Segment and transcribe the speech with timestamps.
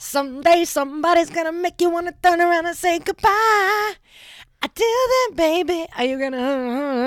[0.00, 3.94] Someday somebody's gonna make you wanna turn around and say goodbye.
[4.62, 6.38] Until then, baby, are you gonna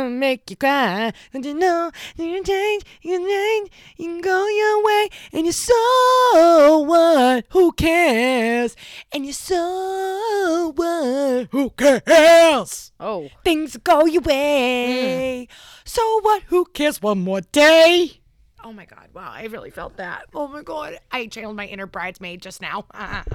[0.06, 1.14] uh, make you cry?
[1.32, 5.46] Don't you know you can change, you can change, you can go your way, and
[5.46, 7.46] you're so what?
[7.52, 8.76] Who cares?
[9.14, 11.48] And you're so what?
[11.52, 12.92] Who cares?
[13.00, 13.30] Oh.
[13.46, 15.48] Things go your way.
[15.86, 16.44] So what?
[16.48, 17.02] Who cares?
[17.02, 18.21] One more day.
[18.64, 19.10] Oh my God!
[19.14, 20.26] Wow, I really felt that.
[20.34, 22.86] Oh my God, I channeled my inner bridesmaid just now.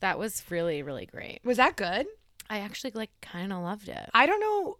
[0.00, 1.40] That was really, really great.
[1.42, 2.06] Was that good?
[2.50, 4.10] I actually like kind of loved it.
[4.12, 4.76] I don't know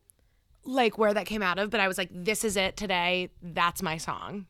[0.64, 3.30] like where that came out of, but I was like, this is it today.
[3.42, 4.46] That's my song.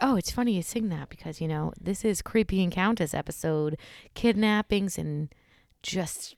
[0.00, 3.78] Oh, it's funny you sing that because, you know, this is Creepy Encounters episode
[4.14, 5.28] kidnappings and
[5.82, 6.36] just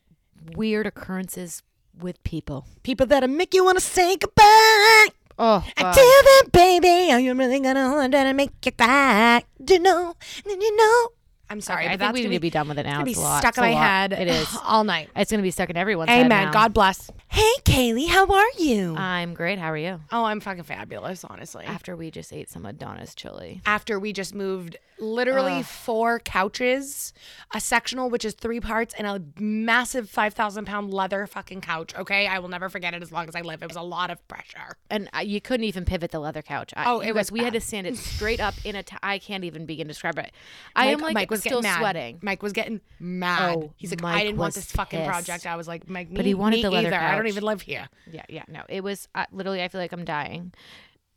[0.56, 1.62] weird occurrences
[1.98, 2.66] with people.
[2.82, 5.08] People that'll make you want to say goodbye.
[5.38, 9.42] Oh, then, baby, are you really gonna hold on and make you cry?
[9.62, 10.14] Do you know?
[10.44, 11.08] Do you know?
[11.52, 12.94] I'm sorry, I but think we gonna need to be done with it now.
[12.94, 13.40] gonna be lot.
[13.40, 13.82] stuck It's in my lot.
[13.82, 14.12] head.
[14.14, 14.48] It is.
[14.64, 15.08] all night.
[15.14, 16.50] It's going to be stuck in everyone's head Amen.
[16.52, 17.10] God bless.
[17.28, 18.94] Hey, Kaylee, how are you?
[18.96, 19.58] I'm great.
[19.58, 20.00] How are you?
[20.10, 21.64] oh, I'm fucking fabulous, honestly.
[21.66, 23.60] After we just ate some Adonis chili.
[23.66, 27.12] after we just moved literally four couches,
[27.54, 31.94] a sectional, which is three parts, and a massive 5,000 pound leather fucking couch.
[31.96, 32.26] Okay.
[32.28, 33.62] I will never forget it as long as I live.
[33.62, 34.76] It was a lot of pressure.
[34.90, 36.72] And I, you couldn't even pivot the leather couch.
[36.76, 38.82] I, Oh, it guys, was we had to stand it straight up in a.
[38.82, 40.30] T- I can't even begin to describe it.
[40.76, 41.78] I Mike, am like Mike was still mad.
[41.78, 42.18] sweating.
[42.22, 43.56] Mike was getting mad.
[43.56, 45.10] Oh, He's like, Mike I didn't want this fucking pissed.
[45.10, 45.46] project.
[45.46, 46.96] I was like, Mike, But he wanted me the leather either.
[46.98, 47.88] I don't even live here.
[48.10, 48.62] Yeah, yeah, no.
[48.68, 49.62] It was uh, literally.
[49.62, 50.52] I feel like I'm dying.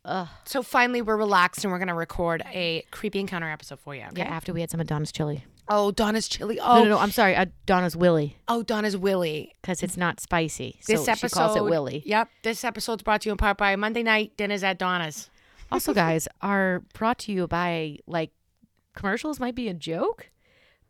[0.04, 0.28] Ugh.
[0.44, 4.02] So finally, we're relaxed and we're gonna record a creepy encounter episode for you.
[4.02, 4.22] Okay?
[4.22, 5.44] Yeah, after we had some Adonis chili.
[5.68, 6.60] Oh, Donna's chili.
[6.60, 6.98] Oh, No, no, no.
[6.98, 7.36] I'm sorry.
[7.66, 9.52] Donna's Willie oh, Donna's Willie.
[9.60, 10.78] because it's not spicy.
[10.80, 12.02] So This she episode calls it Willie.
[12.06, 12.28] Yep.
[12.44, 15.28] This episode's brought to you in part by Monday Night Dinners at Donna's.
[15.72, 18.30] Also, guys, are brought to you by like
[18.96, 20.30] commercials might be a joke,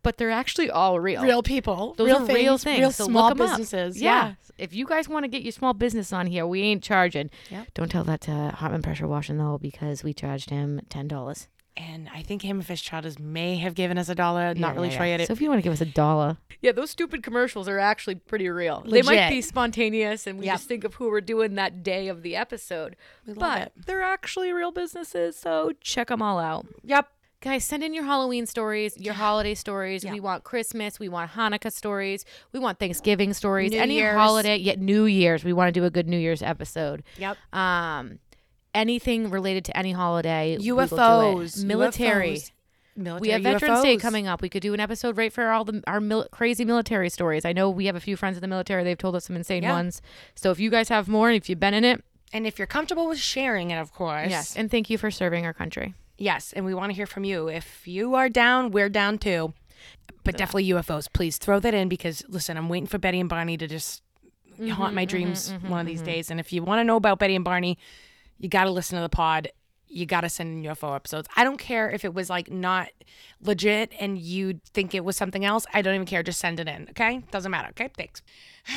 [0.03, 1.23] but they're actually all real.
[1.23, 1.95] Real people.
[1.99, 2.79] Those real are real things.
[2.81, 3.51] Real so small look 'em up.
[3.59, 4.01] businesses.
[4.01, 4.35] Yeah.
[4.57, 7.31] If you guys want to get your small business on here, we ain't charging.
[7.51, 7.75] Yep.
[7.75, 11.49] Don't tell that to Hotman Pressure Washing though, because we charged him ten dollars.
[11.79, 14.55] And I think Ham and Fish Chowders may have given us a dollar.
[14.55, 15.27] Not really sure yet.
[15.27, 18.15] So if you want to give us a dollar, yeah, those stupid commercials are actually
[18.15, 18.83] pretty real.
[18.89, 20.55] They might be spontaneous, and we Yep.
[20.55, 22.97] just think of who we're doing that day of the episode.
[23.27, 23.73] love but it.
[23.85, 26.67] they're actually real businesses, so check them all out.
[26.83, 27.11] Yep.
[27.47, 30.03] Guys, send in your Halloween stories, your holiday stories.
[30.03, 30.13] Yeah.
[30.13, 30.99] We want Christmas.
[30.99, 32.25] We want Hanukkah stories.
[32.51, 33.71] We want Thanksgiving stories.
[33.71, 34.17] New any Year's.
[34.17, 35.45] holiday, yet New Year's.
[35.45, 37.05] We want to do a good New Year's episode.
[37.19, 37.37] Yep.
[37.53, 38.19] Um,
[38.75, 40.59] anything related to any holiday.
[40.61, 40.99] we will do it.
[40.99, 41.65] UFOs.
[41.65, 42.33] military.
[42.33, 42.51] UFOs.
[42.97, 44.43] Military We have Veterans Day coming up.
[44.43, 47.45] We could do an episode right for all the our mil- crazy military stories.
[47.45, 48.83] I know we have a few friends in the military.
[48.83, 49.71] They've told us some insane Yeah.
[49.73, 50.03] ones.
[50.35, 52.03] So if you guys have more, and if you've been in it,
[52.33, 54.31] And if you're comfortable with sharing it, of course.
[54.31, 54.57] yes.
[54.57, 55.95] And thank you for serving our country.
[56.19, 56.53] Yes.
[56.53, 57.49] And we want to hear from you.
[57.49, 59.53] If you are down, we're down too.
[60.25, 61.07] But definitely UFOs.
[61.13, 64.03] Please throw that in because, listen, I'm waiting for Betty and Barney to just
[64.55, 66.31] mm-hmm, haunt my mm-hmm, dreams mm-hmm, one of these days.
[66.31, 67.79] And if you want to know about Betty and Barney,
[68.39, 69.49] you got to listen to the pod.
[69.87, 71.29] You got to send in UFO episodes.
[71.37, 72.89] I don't care if it was like not
[73.41, 75.65] legit and you think it was something else.
[75.73, 76.25] I don't even care.
[76.25, 76.89] Just send it in.
[76.91, 77.23] Okay.
[77.31, 77.69] Doesn't matter.
[77.69, 77.91] Okay.
[77.97, 78.21] Thanks.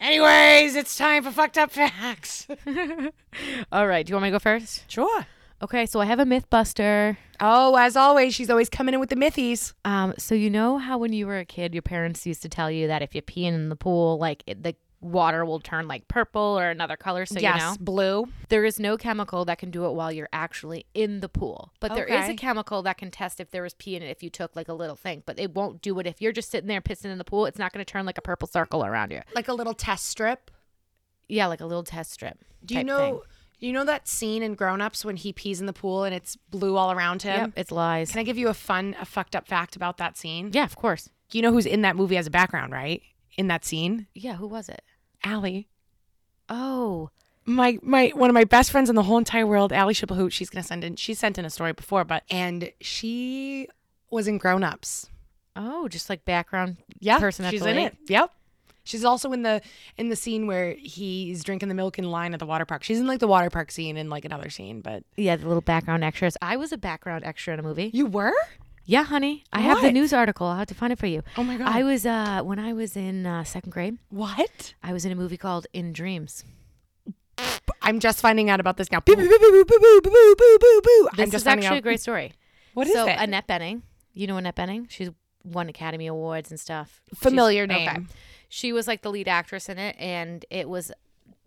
[0.00, 2.48] Anyways, it's time for fucked up facts.
[3.72, 4.04] All right.
[4.04, 4.90] Do you want me to go first?
[4.90, 5.26] Sure.
[5.62, 5.86] Okay.
[5.86, 7.16] So I have a MythBuster.
[7.40, 9.74] Oh, as always, she's always coming in with the mythies.
[9.84, 12.70] Um, so you know how when you were a kid, your parents used to tell
[12.70, 16.08] you that if you pee in the pool, like it, the water will turn like
[16.08, 17.26] purple or another color.
[17.26, 18.28] So yes, you know blue.
[18.48, 21.94] there is no chemical that can do it while you're actually in the pool, but
[21.94, 24.30] there is a chemical that can test if there was pee in it if you
[24.30, 25.22] took like a little thing.
[25.26, 27.46] But it won't do it if you're just sitting there pissing in the pool.
[27.46, 29.20] It's not going to turn like a purple circle around you.
[29.34, 30.50] Like a little test strip.
[31.28, 32.38] Yeah, like a little test strip.
[32.64, 32.98] Do you know?
[32.98, 33.20] thing.
[33.58, 36.36] You know that scene in Grown Ups when he pees in the pool and it's
[36.36, 37.40] blue all around him.
[37.46, 38.10] Yep, it's lies.
[38.10, 40.50] Can I give you a fun, a fucked up fact about that scene?
[40.52, 41.08] yeah, of course.
[41.32, 43.02] You know who's in that movie as a background, right?
[43.38, 44.82] In that scene, Yeah, who was it?
[45.24, 45.68] Allie.
[46.48, 47.10] Oh,
[47.44, 50.32] My my one of my best friends in the whole entire world, Allie Shiplehoot.
[50.32, 50.96] She's gonna send in.
[50.96, 53.68] She sent in a story before, but and she
[54.10, 55.08] was in Grown Ups.
[55.56, 57.96] oh, just like background Yeah, person at she's in it.
[58.08, 58.30] Yep.
[58.86, 59.60] She's also in the
[59.98, 62.82] in the scene where he's drinking the milk in line at the water park.
[62.84, 65.60] She's in like the water park scene and like another scene, but Yeah, the little
[65.60, 66.36] background extras.
[66.40, 67.90] I was a background extra in a movie.
[67.92, 68.32] you were?
[68.88, 69.42] Yeah, honey.
[69.52, 70.46] I have the news article.
[70.46, 71.22] I'll have to find it for you.
[71.36, 71.66] Oh my god.
[71.68, 73.98] I was uh when I was in uh, second grade.
[74.10, 74.74] what?
[74.82, 76.44] I was in a movie called In Dreams.
[77.82, 79.00] I'm just finding out about this now.
[79.00, 81.08] Boo, boo, boo, boo, boo, boo, boo, boo, boo, boo, boo.
[81.16, 81.78] This I'm just is actually out.
[81.78, 82.32] a great story.
[82.74, 83.16] What is so it?
[83.18, 83.82] Annette Bening,
[84.14, 84.86] you know Annette Bening?
[84.88, 85.10] She's
[85.44, 87.00] won Academy Awards and stuff.
[87.10, 87.98] She's- Familiar okay.
[88.48, 90.92] She was like the lead actress in it, and it was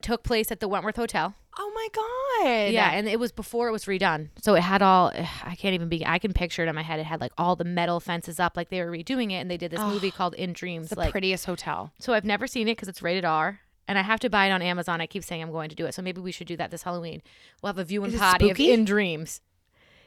[0.01, 1.35] took place at the Wentworth Hotel.
[1.57, 2.71] Oh my god.
[2.71, 4.29] Yeah, and it was before it was redone.
[4.41, 5.11] So it had all
[5.43, 6.99] I can't even be I can picture it in my head.
[6.99, 9.57] It had like all the metal fences up like they were redoing it and they
[9.57, 11.91] did this movie called In Dreams the like prettiest hotel.
[11.99, 13.59] So I've never seen it cuz it's rated R
[13.89, 15.01] and I have to buy it on Amazon.
[15.01, 15.93] I keep saying I'm going to do it.
[15.93, 17.21] So maybe we should do that this Halloween.
[17.61, 18.71] We'll have a viewing Is it party spooky?
[18.71, 19.41] of In Dreams.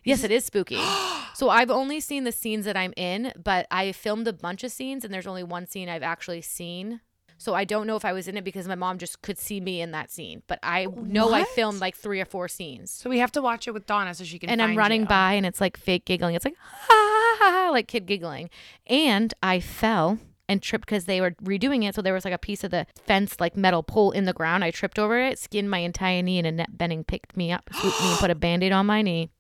[0.05, 0.81] Yes, it is spooky.
[1.35, 4.73] so I've only seen the scenes that I'm in, but I filmed a bunch of
[4.73, 7.01] scenes and there's only one scene I've actually seen.
[7.39, 9.61] So I don't know if I was in it because my mom just could see
[9.61, 10.43] me in that scene.
[10.47, 12.93] But I oh, know I filmed like three or four scenes.
[12.93, 14.49] So we have to watch it with Donna so she can.
[14.49, 15.07] and I'm running you.
[15.09, 16.37] by and it's like fake giggling.
[16.37, 18.49] It's like ha ha ha, ha like kid giggling.
[18.87, 21.97] And I fell and tripped because they were redoing it.
[21.97, 24.63] So there was like a piece of the fence, like metal pole in the ground.
[24.63, 28.01] I tripped over it, skinned my entire knee, and Annette Bening picked me up, swooped
[28.01, 29.31] me, and put a band aid on my knee.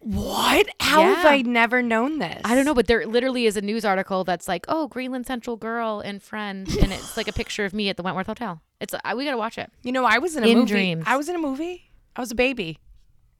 [0.00, 0.68] What?
[0.80, 2.40] How have I never known this?
[2.44, 5.56] I don't know, but there literally is a news article that's like, "Oh, Greenland Central
[5.56, 8.60] girl and friend," and it's like a picture of me at the Wentworth Hotel.
[8.80, 9.72] It's uh, we gotta watch it.
[9.82, 10.70] You know, I was in a In movie.
[10.70, 11.04] dreams.
[11.06, 11.90] I was in a movie.
[12.14, 12.78] I was a baby.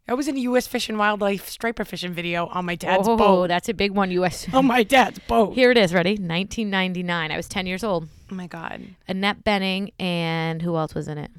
[0.08, 0.66] I was in a U.S.
[0.66, 3.48] Fish and Wildlife striper fishing video on my dad's oh, boat.
[3.48, 4.46] that's a big one, U.S.
[4.54, 5.52] On my dad's boat.
[5.54, 5.92] Here it is.
[5.92, 6.12] Ready?
[6.12, 7.30] 1999.
[7.30, 8.08] I was 10 years old.
[8.32, 8.82] Oh my god.
[9.06, 11.30] Annette Bening and who else was in it?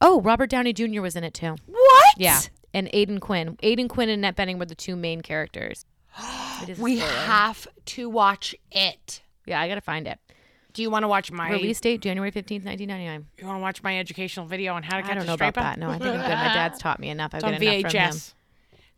[0.00, 1.00] Oh, Robert Downey Jr.
[1.00, 1.56] was in it too.
[1.66, 2.14] What?
[2.16, 2.40] Yeah,
[2.74, 3.56] and Aidan Quinn.
[3.62, 5.86] Aidan Quinn and Annette Bening were the two main characters.
[6.18, 7.10] A We spoiler.
[7.12, 9.22] have to watch it.
[9.46, 10.18] Yeah, I gotta find it.
[10.74, 13.26] Do you want to watch my Release date January 15th, 1999.
[13.38, 15.34] You want to watch my educational video on how to catch I don't a know
[15.34, 15.78] about that.
[15.78, 16.28] No, I think I'm good.
[16.28, 17.32] My dad's taught me enough.
[17.32, 18.14] I've got enough from him.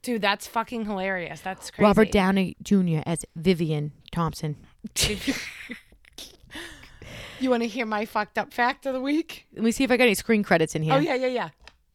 [0.02, 1.40] Dude, that's fucking hilarious.
[1.42, 1.84] That's crazy.
[1.84, 3.00] Robert Downey Jr.
[3.04, 4.56] as Vivian Thompson.
[7.38, 9.46] You want to hear my fucked up fact of the week?
[9.54, 10.94] Let me see if I got any screen credits in here.
[10.94, 11.48] Oh yeah, yeah, yeah.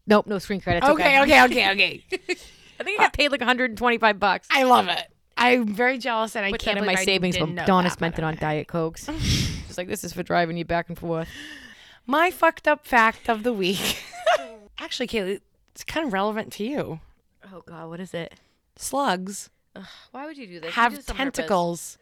[0.07, 0.87] Nope, no screen credits.
[0.87, 2.03] Okay, okay, okay, okay.
[2.79, 4.47] I think I got paid like 125 bucks.
[4.51, 5.07] I love it.
[5.37, 8.17] I'm very jealous, and I Put can't that in my I savings know Donna spent
[8.17, 9.09] it on Diet Cokes.
[9.19, 11.29] She's like, this is for driving you back and forth.
[12.05, 14.03] My fucked up fact of the week.
[14.79, 15.39] Actually, Kaylee,
[15.71, 16.99] it's kind of relevant to you.
[17.53, 18.33] Oh God, what is it?
[18.75, 19.49] Slugs
[20.11, 20.73] Why would you do this?
[20.73, 21.05] Do have purpose.
[21.05, 21.97] tentacles.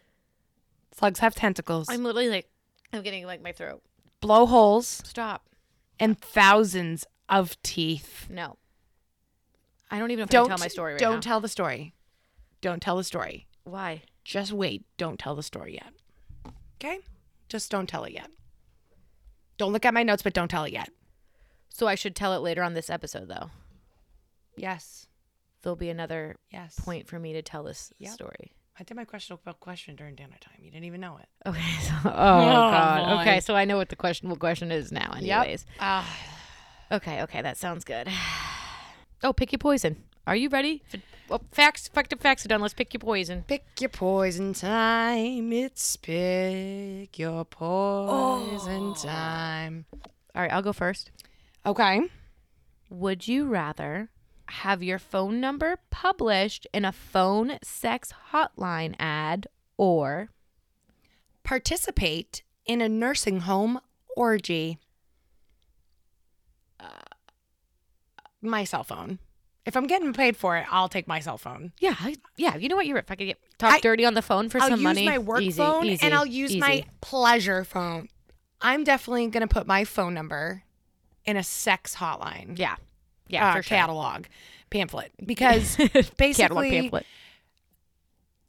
[0.95, 1.87] Slugs have tentacles.
[1.89, 2.49] I'm literally like,
[2.91, 3.81] I'm getting like my throat.
[4.21, 5.45] blowholes Stop.
[5.99, 8.27] and thousands of teeth.
[8.29, 8.57] No.
[9.91, 11.07] I don't even know if I Don't can tell my story right now.
[11.07, 11.21] Don't now.
[11.31, 11.93] tell the story.
[12.61, 13.47] Don't tell the story.
[13.63, 14.03] Why?
[14.23, 14.85] Just wait.
[14.97, 16.53] Don't tell the story yet.
[16.77, 16.99] Okay?
[17.47, 18.29] Just don't tell it yet.
[19.57, 20.89] Don't look at my notes, but don't tell it yet.
[21.69, 23.49] So I should tell it later on this episode, though.
[24.55, 25.07] Yes.
[25.61, 26.79] There'll be another Yes.
[26.79, 28.13] point for me to tell this Yep.
[28.13, 28.51] story.
[28.79, 30.55] I did my question questionable question during dinner time.
[30.59, 31.27] You didn't even know it.
[31.45, 31.59] Okay.
[31.81, 33.05] So, oh, God.
[33.17, 33.21] boy.
[33.21, 33.39] Okay.
[33.41, 35.11] So I know what the questionable question is now.
[35.17, 35.65] Anyways.
[35.79, 36.07] Ah.
[36.91, 37.21] Okay.
[37.23, 37.41] Okay.
[37.41, 38.07] That sounds good.
[39.21, 40.01] Oh, pick your poison.
[40.25, 40.81] Are you ready?
[40.87, 40.97] For,
[41.27, 41.89] well, facts.
[41.89, 42.61] Fucked up facts are done.
[42.61, 43.43] Let's pick your poison.
[43.45, 45.51] Pick your poison time.
[45.51, 48.95] It's pick your poison oh.
[48.97, 49.83] time.
[50.33, 50.53] All right.
[50.53, 51.11] I'll go first.
[51.65, 52.03] Okay.
[52.89, 54.09] Would you rather
[54.47, 60.29] have your phone number published in a phone sex hotline ad or
[61.49, 63.79] Participate in a nursing home
[64.15, 64.77] orgy.
[68.41, 69.19] My cell phone.
[69.65, 71.73] If I'm getting paid for it, I'll take my cell phone.
[71.79, 72.87] yeah, I- yeah, you know what?
[72.87, 74.83] You're if I could get talk I- dirty on the phone for I'll some use
[74.83, 75.05] money.
[75.05, 78.09] my work Easy, phone easy, and I'll use my pleasure phone.
[78.61, 80.63] I'm definitely going to put my phone number
[81.25, 82.57] in a sex hotline.
[82.57, 82.75] yeah,
[83.27, 83.77] yeah, uh, for sure.
[83.77, 84.25] catalog
[84.69, 87.05] pamphlet because catalog basically pamphlet.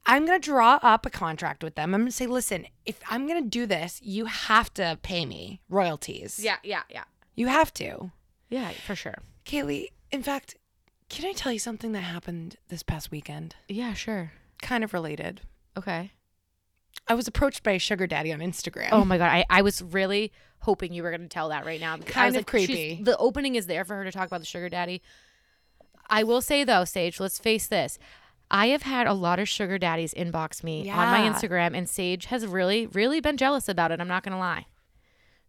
[0.06, 1.94] I'm going to draw up a contract with them.
[1.94, 5.26] I'm going to say, listen, if I'm going to do this, you have to pay
[5.26, 6.40] me royalties.
[6.42, 7.04] Yeah, yeah, yeah,
[7.37, 8.11] You have to.
[8.49, 9.18] yeah, for sure.
[9.50, 10.57] Kaylee, in fact,
[11.09, 13.57] can I tell you something that happened this past weekend?
[13.69, 14.33] Yeah, sure.
[14.62, 15.40] Kind of related.
[15.76, 16.12] Okay.
[17.09, 18.90] I was approached by a sugar daddy on Instagram.
[18.92, 21.80] Oh my god, I, I was really hoping you were going to tell that right
[21.80, 21.97] now.
[21.97, 23.02] Because I Kind was of she's- creepy.
[23.02, 25.02] The opening is there for her to talk about the sugar daddy.
[26.09, 27.99] I will say though, Sage, let's face this.
[28.52, 31.33] I have had a lot of sugar daddies inbox me on my Yeah.
[31.33, 34.00] Instagram, and Sage has really, really been jealous about it.
[34.00, 34.66] I'm not going to lie.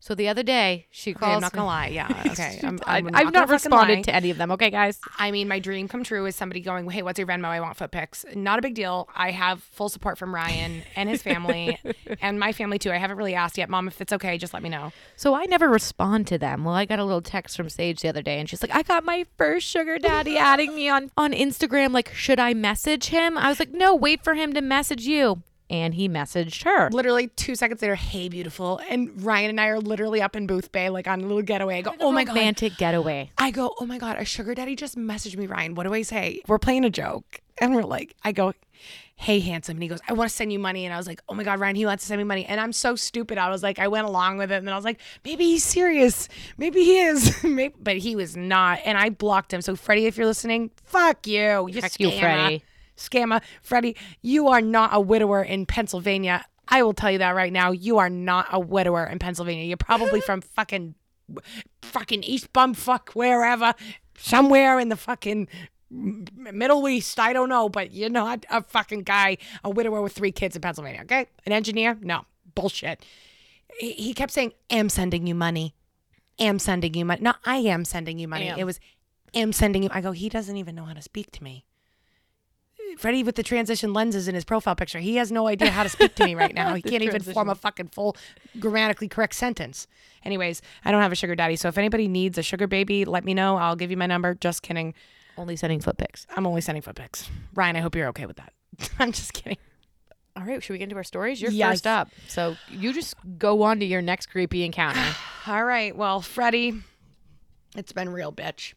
[0.01, 1.35] So the other day, she Okay, calls.
[1.35, 1.87] I'm not gonna lie.
[1.87, 2.23] Yeah.
[2.31, 2.59] Okay.
[2.63, 4.49] I'm, I'm I've not responded to any of them.
[4.51, 4.99] Okay, guys.
[5.19, 7.45] I mean, my dream come true is somebody going, "Hey, what's your Venmo?
[7.45, 9.07] I want foot pics." Not a big deal.
[9.15, 11.77] I have full support from Ryan and his family,
[12.21, 12.91] and my family too.
[12.91, 13.87] I haven't really asked yet, Mom.
[13.87, 14.91] If it's okay, just let me know.
[15.15, 16.63] So I never respond to them.
[16.63, 18.81] Well, I got a little text from Sage the other day, and she's like, "I
[18.81, 21.93] got my first sugar daddy adding me on on Instagram.
[21.93, 25.43] Like, should I message him?" I was like, "No, wait for him to message you."
[25.71, 26.89] And he messaged her.
[26.89, 30.91] Literally two seconds later, "Hey, beautiful," and Ryan and I are literally up in Boothbay,
[30.91, 31.77] like on a little getaway.
[31.77, 33.31] I go, "Oh my god." romantic getaway.
[33.37, 35.75] I go, oh my god, a sugar daddy just messaged me, Ryan.
[35.75, 36.41] What do I say?
[36.47, 37.41] We're playing a joke.
[37.59, 38.53] And we're like, I go,
[39.15, 39.75] hey, handsome.
[39.75, 40.85] And he goes, I want to send you money.
[40.85, 42.45] And I was like, oh my God, Ryan, he wants to send me money.
[42.45, 43.37] And I'm so stupid.
[43.37, 44.55] I was like, I went along with it.
[44.55, 46.27] And then I was like, maybe he's serious.
[46.57, 47.43] Maybe he is.
[47.43, 48.79] maybe, but he was not.
[48.83, 49.61] And I blocked him.
[49.61, 51.67] So, Freddie, if you're listening, fuck you.
[51.67, 52.19] You Fuck you.
[52.19, 52.63] Freddie.
[53.09, 53.41] Scammer.
[53.61, 56.45] Freddie, you are not a widower in Pennsylvania.
[56.67, 57.71] I will tell you that right now.
[57.71, 59.65] You are not a widower in Pennsylvania.
[59.65, 60.95] You're probably from fucking,
[61.81, 63.73] fucking East Bumfuck, wherever,
[64.17, 65.47] somewhere in the fucking
[65.91, 67.19] Middle East.
[67.19, 70.61] I don't know, but you're not a fucking guy, a widower with three kids in
[70.61, 71.01] Pennsylvania.
[71.01, 71.97] Okay, an engineer?
[72.01, 73.05] No, bullshit.
[73.79, 75.75] He, kept saying, "Am sending you money,
[76.39, 78.47] am sending you money." No, I am sending you money.
[78.47, 78.59] Am.
[78.59, 78.79] It was,
[79.33, 81.65] "Am sending you." I go, he doesn't even know how to speak to me.
[82.97, 84.99] Freddie with the transition lenses in his profile picture.
[84.99, 86.73] He has no idea how to speak to me right now.
[86.75, 88.15] He can't even form a fucking full
[88.59, 89.87] grammatically correct sentence.
[90.23, 91.55] Anyways, I don't have a sugar daddy.
[91.55, 93.57] So if anybody needs a sugar baby, let me know.
[93.57, 94.35] I'll give you my number.
[94.35, 94.93] Just kidding.
[95.37, 96.27] Only sending foot pics.
[96.35, 97.29] I'm only sending foot pics.
[97.53, 98.53] Ryan, I hope you're okay with that.
[98.99, 99.57] I'm just kidding.
[100.35, 101.41] All right, should we get into our stories?
[101.41, 101.71] You're Yes.
[101.71, 102.09] first up.
[102.27, 105.03] So you just go on to your next creepy encounter.
[105.47, 105.95] All right.
[105.95, 106.73] Well, Freddie,
[107.75, 108.73] it's been real, bitch.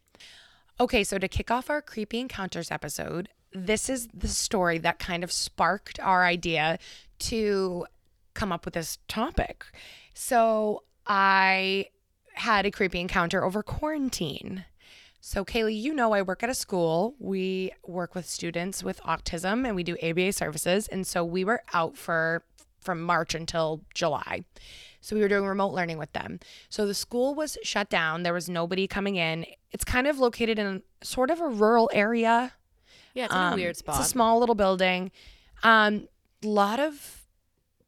[0.81, 5.25] Okay, so to kick off our creepy encounters episode, this is the story that kind
[5.25, 6.79] of sparked our idea
[7.21, 7.87] to
[8.35, 9.65] come up with this topic.
[10.13, 11.87] So I
[12.35, 14.65] had a creepy encounter over quarantine.
[15.21, 17.15] So, Kaylee, you know I work at a school.
[17.19, 20.87] We work with students with autism and we do ABA services.
[20.89, 22.45] And so we were out for
[22.81, 24.45] from March until July.
[25.01, 26.41] So we were doing remote learning with them.
[26.69, 28.23] So the school was shut down.
[28.23, 29.47] There was nobody coming in.
[29.71, 32.53] It's kind of located in sort of a rural area.
[33.15, 33.97] Yeah, it's in a weird spot.
[33.99, 35.11] It's a small little building.
[35.63, 36.09] Um,
[36.43, 37.23] lot of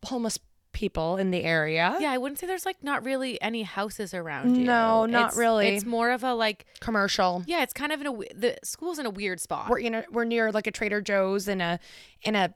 [0.04, 0.38] homeless
[0.72, 1.96] people in the area.
[2.00, 4.64] yeah, I wouldn't say there's like not really any houses around you.
[4.64, 5.68] No, not It's- really.
[5.68, 7.42] It's more of a like Commercial.
[7.46, 9.68] yeah, it's kind of in a the school's in a weird spot.
[9.70, 11.80] We're in a, we're near like a Trader Joe's and a
[12.22, 12.54] in a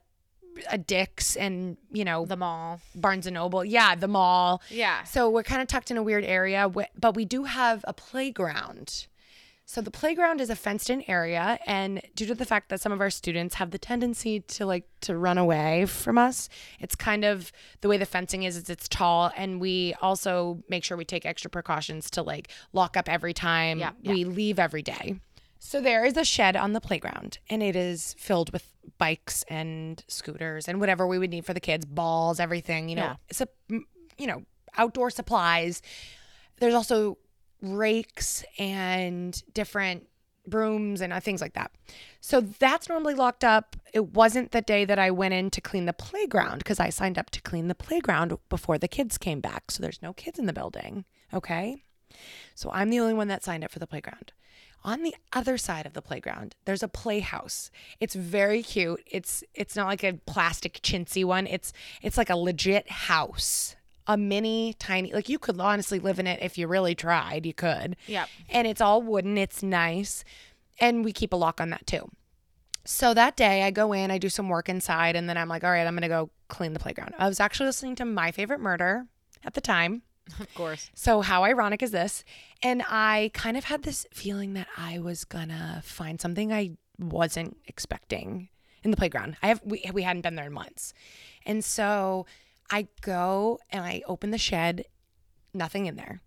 [0.71, 2.81] a Dick's and you know the mall.
[2.95, 3.65] Barnes and Noble.
[3.65, 4.61] Yeah, the mall.
[4.69, 5.05] Yeah.
[5.05, 9.07] So we're kind of tucked in a weird area, but we do have a playground.
[9.73, 13.01] So the playground is a fenced-in area, and due to the fact that some of
[13.01, 16.49] our students have the tendency to like to run away from us,
[16.81, 18.57] it's kind of the way the fencing is.
[18.57, 22.97] Is it's tall, and we also make sure we take extra precautions to like lock
[22.97, 25.21] up every time Yeah, we leave every day.
[25.61, 30.03] So there is a shed on the playground, and it is filled with bikes and
[30.09, 32.89] scooters and whatever we would need for the kids, balls, everything.
[32.89, 33.17] You know, Yeah.
[33.29, 33.47] it's a
[34.19, 34.43] you know
[34.77, 35.81] outdoor supplies.
[36.59, 37.19] There's also
[37.63, 40.07] rakes and different
[40.47, 41.71] brooms and uh, things like that.
[42.21, 43.77] So that's normally locked up.
[43.93, 47.19] It wasn't the day that I went in to clean the playground because I signed
[47.19, 49.71] up to clean the playground before the kids came back.
[49.71, 51.05] So there's no kids in the building.
[51.33, 51.85] Okay.
[52.55, 54.33] So I'm the only one that signed up for the playground.
[54.83, 57.71] On the other side of the playground, there's a playhouse.
[58.01, 59.03] It's very cute.
[59.07, 61.47] It's it's not like a plastic chintzy one.
[61.47, 63.77] It's it's like a legit house.
[64.07, 67.47] A mini tiny like you could honestly live in it if you really tried.
[67.47, 67.97] You could.
[68.07, 68.29] Yep.
[68.49, 69.39] And it's all wooden.
[69.39, 70.25] It's nice.
[70.81, 72.11] And we keep a lock on that too.
[72.85, 75.63] So that day I go in, I do some work inside, and then I'm like,
[75.65, 77.15] all right, I'm gonna go clean the playground.
[77.19, 79.07] I was actually listening to My Favorite Murder
[79.45, 80.03] at the time.
[80.39, 80.91] Of course.
[80.95, 82.25] So how ironic is this?
[82.63, 87.57] And I kind of had this feeling that I was gonna find something I wasn't
[87.67, 88.49] expecting
[88.85, 89.37] in the playground.
[89.43, 90.95] I have we we hadn't been there in months.
[91.45, 92.27] And so
[92.71, 94.85] I go and I open the shed,
[95.53, 96.21] nothing in there.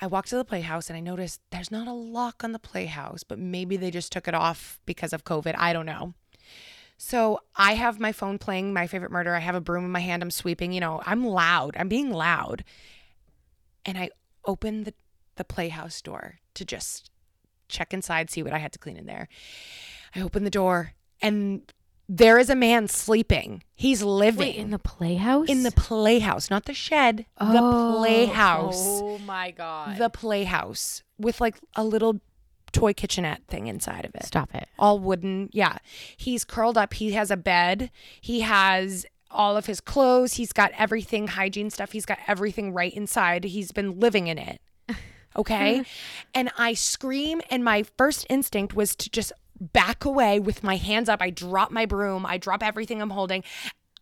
[0.00, 3.24] I walk to the playhouse and I notice there's not a lock on the playhouse,
[3.24, 5.54] but maybe they just took it off because of COVID.
[5.58, 6.14] I don't know.
[6.98, 9.34] So I have my phone playing my favorite murder.
[9.34, 10.22] I have a broom in my hand.
[10.22, 10.72] I'm sweeping.
[10.72, 11.76] You know, I'm loud.
[11.78, 12.64] I'm being loud.
[13.84, 14.10] And I
[14.44, 14.94] open the,
[15.36, 17.10] the playhouse door to just
[17.68, 19.28] check inside, see what I had to clean in there.
[20.14, 21.72] I open the door and
[22.08, 23.62] there is a man sleeping.
[23.74, 25.48] He's living Wait, in the playhouse?
[25.48, 28.76] in the playhouse, not the shed, the Oh, playhouse.
[29.02, 29.98] Oh my god.
[29.98, 32.20] The playhouse with like a little
[32.72, 34.68] toy kitchenette thing inside of it Stop it.
[34.78, 35.48] all wooden.
[35.52, 35.78] Yeah.
[36.16, 36.94] He's curled up.
[36.94, 37.90] He has a bed.
[38.20, 40.34] He has all of his clothes.
[40.34, 41.92] He's got everything, hygiene stuff.
[41.92, 43.44] He's got everything right inside.
[43.44, 44.60] He's been living in it.
[45.36, 45.84] Okay.
[46.34, 51.08] and I scream, and my first instinct was to just back away with my hands
[51.08, 51.22] up.
[51.22, 53.44] I drop my broom, I drop everything I'm holding.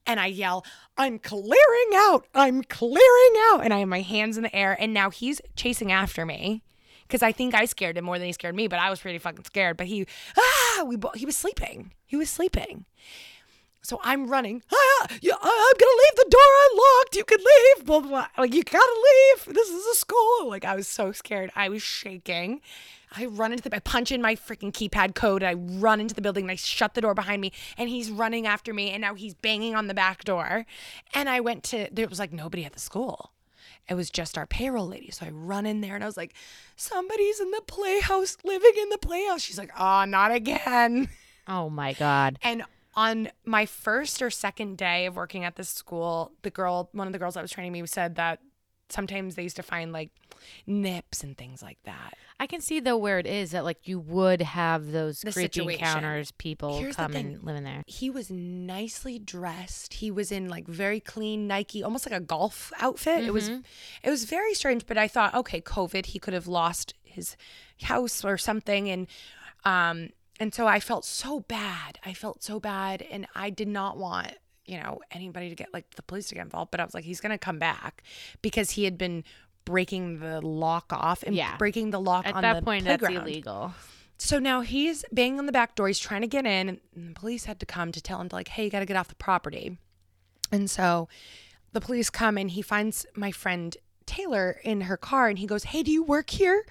[0.08, 0.64] And I yell,
[0.96, 2.26] I'm clearing out.
[2.32, 3.62] I'm clearing out.
[3.64, 4.76] And I have my hands in the air.
[4.78, 6.62] And now he's chasing after me
[7.02, 9.18] because I think I scared him more than he scared me, but I was pretty
[9.18, 9.76] fucking scared.
[9.76, 10.06] But he,
[10.38, 11.92] ah, we, he was sleeping.
[12.04, 12.84] He was sleeping.
[13.82, 14.62] So I'm running.
[14.72, 17.14] Ah, I'm gonna leave the door unlocked.
[17.14, 17.86] You can leave.
[17.86, 18.26] Blah, blah, blah.
[18.36, 19.04] Like you gotta
[19.36, 19.54] leave.
[19.54, 20.48] This is a school.
[20.48, 21.52] Like I was so scared.
[21.54, 22.62] I was shaking.
[23.14, 25.42] I run into the I punch in my freaking keypad code.
[25.42, 28.10] and I run into the building and I shut the door behind me and he's
[28.10, 30.66] running after me and now he's banging on the back door.
[31.14, 33.32] And I went to there was like nobody at the school.
[33.88, 35.10] It was just our payroll lady.
[35.10, 36.34] So I run in there and I was like,
[36.74, 39.42] somebody's in the playhouse, living in the playhouse.
[39.42, 41.08] She's like, oh, not again.
[41.48, 42.38] Oh my God.
[42.42, 42.64] And
[42.96, 47.12] on my first or second day of working at this school, the girl, one of
[47.12, 48.40] the girls that was training me said that
[48.88, 50.10] sometimes they used to find like
[50.66, 52.14] nips and things like that.
[52.38, 55.60] I can see though where it is that like you would have those The creepy
[55.60, 55.80] situation.
[55.80, 57.82] encounters, people Here's come and live in there.
[57.86, 59.94] He was nicely dressed.
[59.94, 63.24] He was in like very clean Nike, almost like a golf outfit.
[63.24, 66.94] It was it was very strange, but I thought, okay, COVID, he could have lost
[67.02, 67.36] his
[67.82, 69.06] house or something and
[69.64, 71.98] um and so I felt so bad.
[72.04, 74.34] I felt so bad and I did not want
[74.66, 77.04] you know anybody to get like the police to get involved but i was like
[77.04, 78.02] he's gonna come back
[78.42, 79.22] because he had been
[79.64, 81.56] breaking the lock off and Yeah.
[81.56, 83.14] breaking the lock At on that the point, playground.
[83.16, 83.74] that's illegal.
[84.18, 85.88] So now he's banging on the back door.
[85.88, 88.36] He's trying to get in, and the police had to come to tell him, to
[88.36, 89.76] like, hey, you got to get off the property.
[90.52, 91.08] And so
[91.72, 95.64] the police come, and he finds my friend Taylor in her car, and he goes,
[95.64, 96.64] hey, do you work here?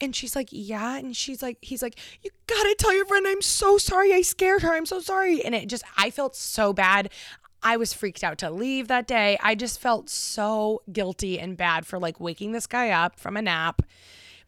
[0.00, 0.96] And she's like, yeah.
[0.96, 4.12] And she's like, he's like, you got to tell your friend, I'm so sorry.
[4.12, 4.72] I scared her.
[4.72, 5.44] I'm so sorry.
[5.44, 7.10] And it just, I felt so bad.
[7.62, 9.38] I was freaked out to leave that day.
[9.42, 13.42] I just felt so guilty and bad for like waking this guy up from a
[13.42, 13.82] nap.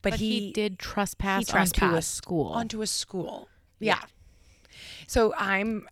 [0.02, 2.52] But, But he, did trespass, he onto a school.
[2.52, 3.49] onto a school.
[3.81, 4.02] Yeah.
[5.07, 5.88] So I'm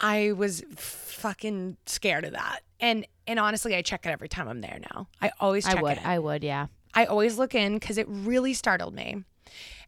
[0.00, 2.60] I was fucking scared of that.
[2.82, 5.08] And and honestly, I check it every time I'm there now.
[5.22, 5.78] I always check it.
[5.78, 5.96] I would.
[5.96, 6.06] it.
[6.06, 6.44] I would.
[6.44, 6.66] Yeah.
[6.92, 9.24] I always look in cuz it really startled me.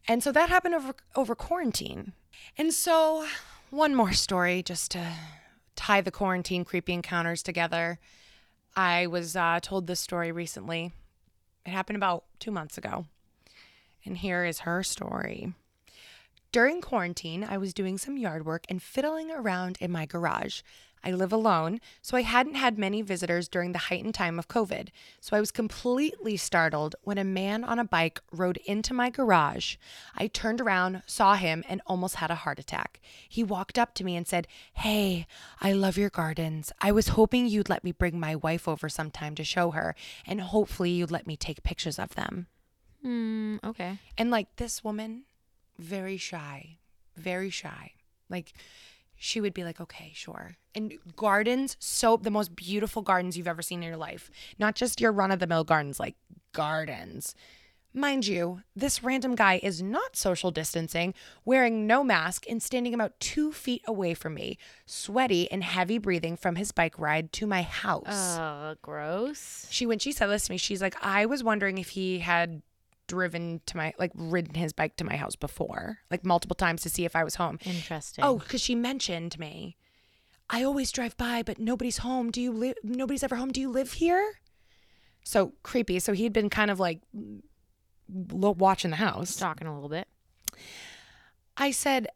[0.07, 2.13] And so that happened over over quarantine.
[2.57, 3.27] And so
[3.69, 5.13] one more story just to
[5.75, 7.99] tie the quarantine creepy encounters together.
[8.75, 10.91] I was uh, told this story recently.
[11.65, 13.05] It happened about two months ago.
[14.05, 15.53] And here is her story.
[16.51, 20.61] During quarantine, I was doing some yard work and fiddling around in my garage.
[21.05, 24.89] I live alone, so I hadn't had many visitors during the heightened time of COVID.
[25.21, 29.75] So I was completely startled when a man on a bike rode into my garage.
[30.17, 32.99] I turned around, saw him, and almost had a heart attack.
[33.29, 35.27] He walked up to me and said, Hey,
[35.61, 36.71] I love your gardens.
[36.81, 39.95] I was hoping you'd let me bring my wife over sometime to show her,
[40.25, 42.47] and hopefully you'd let me take pictures of them.
[43.05, 43.99] Mm, okay.
[44.17, 45.25] And like this woman,
[45.77, 46.77] very shy,
[47.15, 47.91] very shy.
[48.27, 48.53] Like
[49.17, 50.55] she would be like, okay, sure.
[50.73, 54.29] And gardens, so the most beautiful gardens you've ever seen in your life.
[54.59, 56.15] Not just your run of the mill gardens, like
[56.53, 57.35] gardens.
[57.93, 61.13] Mind you, this random guy is not social distancing,
[61.45, 66.35] wearing no mask, and standing about two feet away from me, sweaty and heavy breathing
[66.35, 69.65] from his bike ride to my house Uh, gross.
[69.69, 72.61] she when she said this to me she's like i was wondering if he had
[73.07, 76.89] driven to my like ridden his bike to my house before like multiple times to
[76.89, 77.59] see if i was home.
[77.63, 78.23] Interesting.
[78.23, 79.77] oh because she mentioned me.
[80.49, 82.31] I always drive by but nobody's home.
[82.31, 83.51] Do you live nobody's ever home.
[83.51, 84.33] Do you live here?
[85.23, 85.99] So creepy.
[85.99, 87.01] So he'd been kind of like
[88.07, 89.35] watching the house.
[89.35, 90.07] Talking a little bit.
[91.57, 92.07] I said,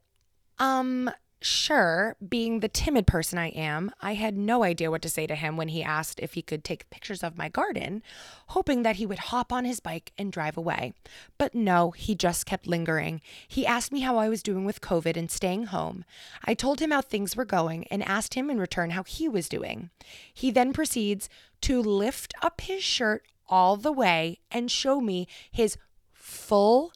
[0.59, 1.09] um,
[1.41, 2.15] sure.
[2.27, 5.57] Being the timid person I am, I had no idea what to say to him
[5.57, 8.03] when he asked if he could take pictures of my garden,
[8.47, 10.93] hoping that he would hop on his bike and drive away.
[11.37, 13.21] But no, he just kept lingering.
[13.47, 16.05] He asked me how I was doing with COVID and staying home.
[16.45, 19.49] I told him how things were going and asked him in return how he was
[19.49, 19.89] doing.
[20.33, 21.29] He then proceeds
[21.61, 25.77] to lift up his shirt all the way and show me his
[26.13, 26.93] full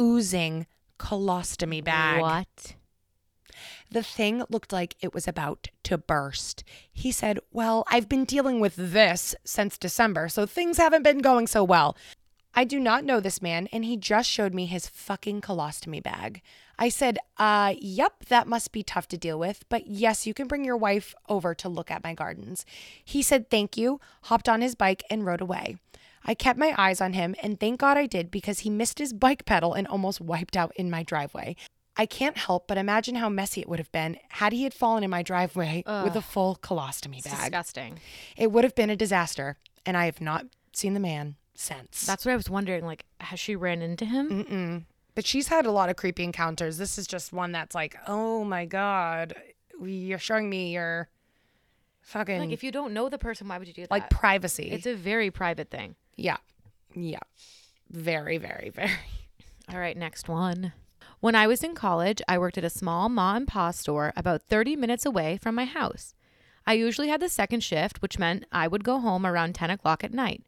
[0.00, 0.66] oozing
[0.98, 2.20] colostomy bag.
[2.20, 2.74] What?
[3.90, 6.62] The thing looked like it was about to burst.
[6.92, 11.48] He said, Well, I've been dealing with this since December, so things haven't been going
[11.48, 11.96] so well.
[12.54, 16.40] I do not know this man, and he just showed me his fucking colostomy bag.
[16.78, 20.46] I said, uh, yep, that must be tough to deal with, but yes, you can
[20.46, 22.64] bring your wife over to look at my gardens.
[23.04, 25.76] He said thank you, hopped on his bike, and rode away.
[26.24, 29.12] I kept my eyes on him, and thank God I did because he missed his
[29.12, 31.56] bike pedal and almost wiped out in my driveway.
[32.00, 35.04] I can't help but imagine how messy it would have been had he had fallen
[35.04, 37.40] in my driveway with a full colostomy It's bag.
[37.40, 38.00] disgusting.
[38.38, 42.06] It would have been a disaster, and I have not seen the man since.
[42.06, 42.86] That's what I was wondering.
[42.86, 44.30] Like, has she ran into him?
[44.30, 44.84] Mm-mm.
[45.14, 46.78] But she's had a lot of creepy encounters.
[46.78, 49.34] This is just one that's like, oh my god,
[49.84, 51.10] you're showing me your
[52.00, 53.90] fucking like, if you don't know the person, why would you do that?
[53.90, 54.70] Like privacy.
[54.70, 55.96] it's a very private thing.
[56.16, 56.38] yeah,
[56.94, 57.18] yeah,
[57.90, 58.90] very, very, very.
[59.70, 60.72] All right, next one.
[61.20, 64.40] When I was in college, I worked at a small ma and pa store about
[64.44, 66.14] 30 minutes away from my house.
[66.66, 70.02] I usually had the second shift, which meant I would go home around 10 o'clock
[70.02, 70.42] at night.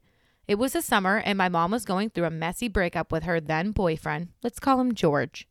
[0.48, 3.38] It was the summer, and my mom was going through a messy breakup with her
[3.38, 4.28] then boyfriend.
[4.42, 5.46] Let's call him George.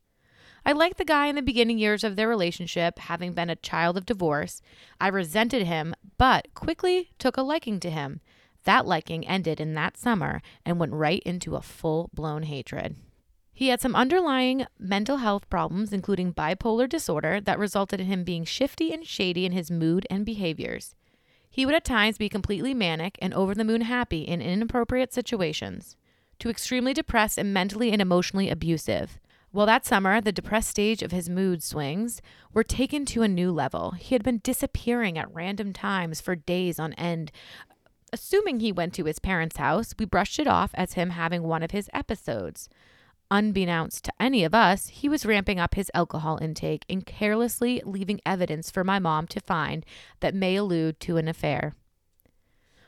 [0.66, 3.96] I liked the guy in the beginning years of their relationship, having been a child
[3.96, 4.60] of divorce.
[5.00, 8.20] I resented him, but quickly took a liking to him.
[8.64, 12.96] That liking ended in that summer and went right into a full blown hatred.
[13.62, 18.42] He had some underlying mental health problems, including bipolar disorder, that resulted in him being
[18.42, 20.96] shifty and shady in his mood and behaviors.
[21.48, 25.96] He would at times be completely manic and over the moon happy in inappropriate situations,
[26.40, 29.20] to extremely depressed and mentally and emotionally abusive.
[29.52, 32.20] Well, that summer, the depressed stage of his mood swings
[32.52, 33.92] were taken to a new level.
[33.92, 37.30] He had been disappearing at random times for days on end.
[38.12, 41.62] Assuming he went to his parents' house, we brushed it off as him having one
[41.62, 42.68] of his episodes.
[43.34, 48.20] Unbeknownst to any of us, he was ramping up his alcohol intake and carelessly leaving
[48.26, 49.86] evidence for my mom to find
[50.20, 51.72] that may allude to an affair.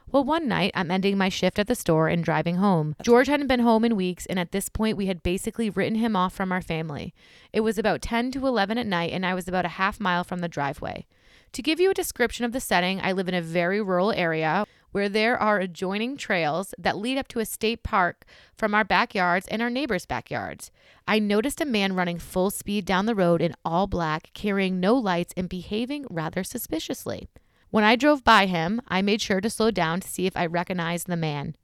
[0.06, 2.94] Well, one night I'm ending my shift at the store and driving home.
[3.02, 6.14] George hadn't been home in weeks, and at this point we had basically written him
[6.14, 7.14] off from our family.
[7.50, 10.24] It was about 10 to 11 at night, and I was about a half mile
[10.24, 11.06] from the driveway.
[11.52, 14.66] To give you a description of the setting, I live in a very rural area
[14.94, 18.24] where there are adjoining trails that lead up to a state park
[18.56, 20.70] from our backyards and our neighbors' backyards.
[21.08, 24.94] I noticed a man running full speed down the road in all black, carrying no
[24.94, 27.26] lights and behaving rather suspiciously.
[27.70, 30.46] When I drove by him, I made sure to slow down to see if I
[30.46, 31.56] recognized the man.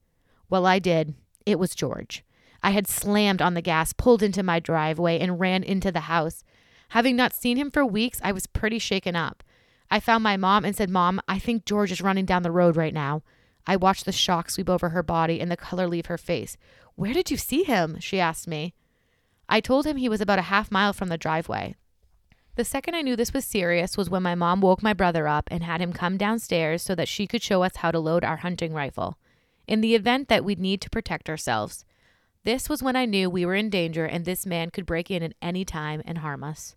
[0.49, 1.15] Well, I did.
[1.47, 2.25] It was George.
[2.65, 6.43] I had slammed on the gas, pulled into my driveway, and ran into the house.
[6.89, 9.45] Having not seen him for weeks, I was pretty shaken up.
[9.91, 12.77] I found my mom and said, Mom, I think George is running down the road
[12.77, 13.23] right now.
[13.67, 16.57] I watched the shock sweep over her body and the color leave her face.
[16.95, 17.99] Where did you see him?
[18.01, 18.75] she asked me.
[19.49, 21.75] I told him he was about a half mile from the driveway.
[22.55, 25.49] The second I knew this was serious was when my mom woke my brother up
[25.51, 28.39] and had him come downstairs so that she could show us how to load our
[28.39, 29.19] hunting rifle,
[29.67, 31.85] in the event that we'd need to protect ourselves.
[32.45, 35.23] This was when I knew we were in danger and this man could break in
[35.23, 36.75] at any time and harm us.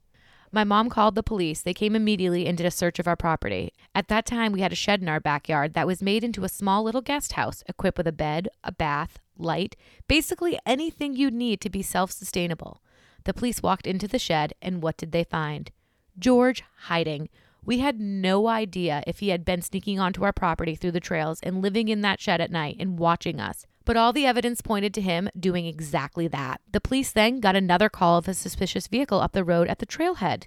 [0.56, 1.62] My mom called the police.
[1.64, 3.74] They came immediately and did a search of our property.
[3.96, 6.50] At that time, we had a shed in our backyard that was made into a
[6.50, 9.76] small little guest house equipped with a bed, a bath, light,
[10.08, 12.84] basically anything you'd need to be self sustainable.
[13.24, 15.72] The police walked into the shed, and what did they find?
[16.20, 17.30] George hiding.
[17.66, 21.40] We had no idea if he had been sneaking onto our property through the trails
[21.42, 23.66] and living in that shed at night and watching us.
[23.86, 26.62] But all the evidence pointed to him doing exactly that.
[26.72, 29.86] The police then got another call of a suspicious vehicle up the road at the
[29.86, 30.46] trailhead.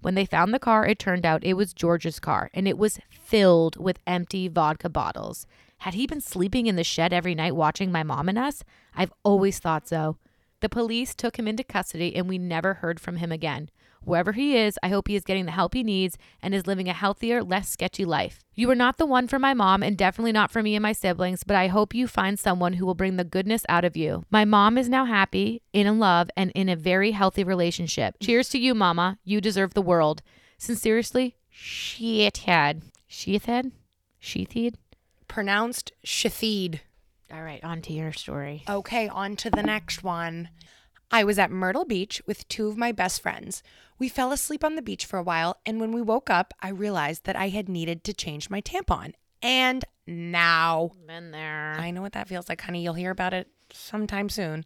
[0.00, 3.00] When they found the car, it turned out it was George's car, and it was
[3.10, 5.46] filled with empty vodka bottles.
[5.78, 8.64] Had he been sleeping in the shed every night watching my mom and us?
[8.94, 10.16] I've always thought so.
[10.60, 13.70] The police took him into custody, and we never heard from him again.
[14.04, 16.88] Wherever he is, I hope he is getting the help he needs and is living
[16.88, 18.40] a healthier, less sketchy life.
[18.54, 20.92] You are not the one for my mom and definitely not for me and my
[20.92, 24.24] siblings, but I hope you find someone who will bring the goodness out of you.
[24.30, 28.16] My mom is now happy, in love, and in a very healthy relationship.
[28.20, 29.18] Cheers to you, mama.
[29.24, 30.22] You deserve the world.
[30.58, 32.82] Sincerely, shithead.
[33.10, 33.72] Sheathhead?
[34.22, 34.74] Sheathhead?
[35.28, 36.80] Pronounced Shathid.
[37.32, 38.64] All right, on to your story.
[38.68, 40.48] Okay, on to the next one.
[41.10, 43.62] I was at Myrtle Beach with two of my best friends.
[44.00, 46.70] We fell asleep on the beach for a while, and when we woke up, I
[46.70, 49.12] realized that I had needed to change my tampon.
[49.42, 51.76] And now, Been there.
[51.78, 52.82] I know what that feels like, honey.
[52.82, 54.64] You'll hear about it sometime soon.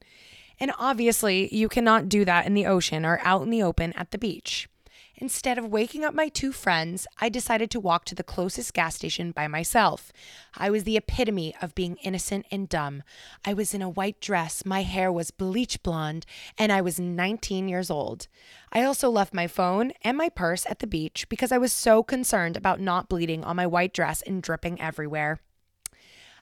[0.61, 4.13] And obviously, you cannot do that in the ocean or out in the open at
[4.13, 4.69] the beach.
[5.17, 8.97] Instead of waking up my two friends, I decided to walk to the closest gas
[8.97, 10.13] station by myself.
[10.57, 13.03] I was the epitome of being innocent and dumb.
[13.45, 16.27] I was in a white dress, my hair was bleach blonde,
[16.59, 18.27] and I was 19 years old.
[18.73, 22.03] I also left my phone and my purse at the beach because I was so
[22.03, 25.41] concerned about not bleeding on my white dress and dripping everywhere.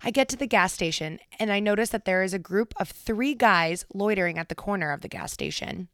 [0.05, 2.89] I get to the gas station and I notice that there is a group of
[2.89, 5.89] three guys loitering at the corner of the gas station.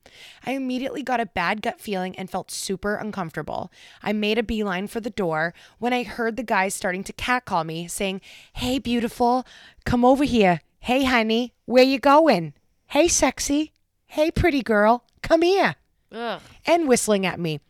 [0.46, 3.70] I immediately got a bad gut feeling and felt super uncomfortable.
[4.02, 7.64] I made a beeline for the door when I heard the guys starting to catcall
[7.64, 8.20] me, saying,
[8.54, 9.46] Hey, beautiful,
[9.84, 10.60] come over here.
[10.80, 12.54] Hey, honey, where you going?
[12.86, 13.72] Hey, sexy.
[14.06, 15.74] Hey, pretty girl, come here.
[16.12, 16.40] Ugh.
[16.66, 17.60] And whistling at me.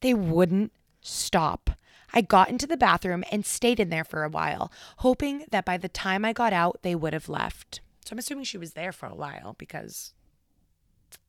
[0.00, 1.67] They wouldn't stop.
[2.12, 5.76] I got into the bathroom and stayed in there for a while, hoping that by
[5.76, 7.80] the time I got out, they would have left.
[8.04, 10.12] So I'm assuming she was there for a while because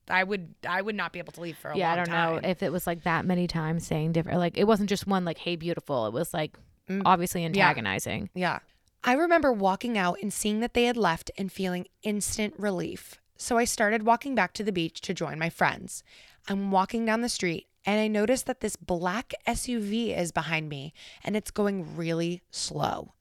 [0.08, 2.42] I would I would not be able to leave for a yeah, I don't time.
[2.42, 4.40] know if it was like that many times saying different.
[4.40, 6.58] Like it wasn't just one like "Hey, beautiful." It was like
[6.90, 8.30] Mm, obviously antagonizing.
[8.34, 8.60] Yeah.
[9.04, 13.20] I remember walking out and seeing that they had left and feeling instant relief.
[13.38, 16.04] So I started walking back to the beach to join my friends.
[16.50, 20.94] I'm walking down the street and I notice that this black SUV is behind me
[21.24, 23.14] and it's going really slow.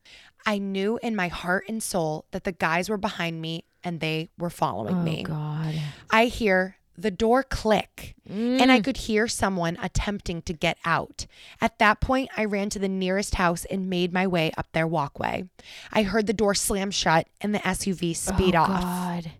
[0.45, 4.29] I knew in my heart and soul that the guys were behind me and they
[4.37, 5.25] were following me.
[5.27, 5.75] Oh, God.
[6.11, 8.85] I hear the door click and I mm.
[8.85, 11.25] could hear someone attempting to get out.
[11.63, 14.87] At that point, I ran to the nearest house and made my way up their
[14.87, 15.49] walkway.
[15.93, 18.83] I heard the door slam shut and the SUV speed oh, off.
[18.83, 19.31] God.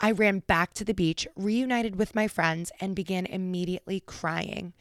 [0.00, 4.72] I ran back to the beach, reunited with my friends, and began immediately crying.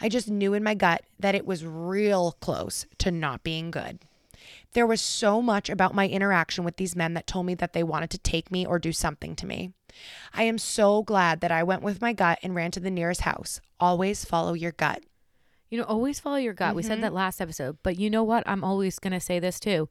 [0.00, 4.00] I just knew in my gut that it was real close to not being good.
[4.72, 7.82] There was so much about my interaction with these men that told me that they
[7.82, 9.72] wanted to take me or do something to me.
[10.32, 13.22] I am so glad that I went with my gut and ran to the nearest
[13.22, 13.60] house.
[13.80, 15.02] Always follow your gut.
[15.68, 16.74] You know, always follow your gut.
[16.74, 17.02] We said mm-hmm.
[17.02, 18.44] that last episode, but you know what?
[18.46, 19.88] I'm always going to say this too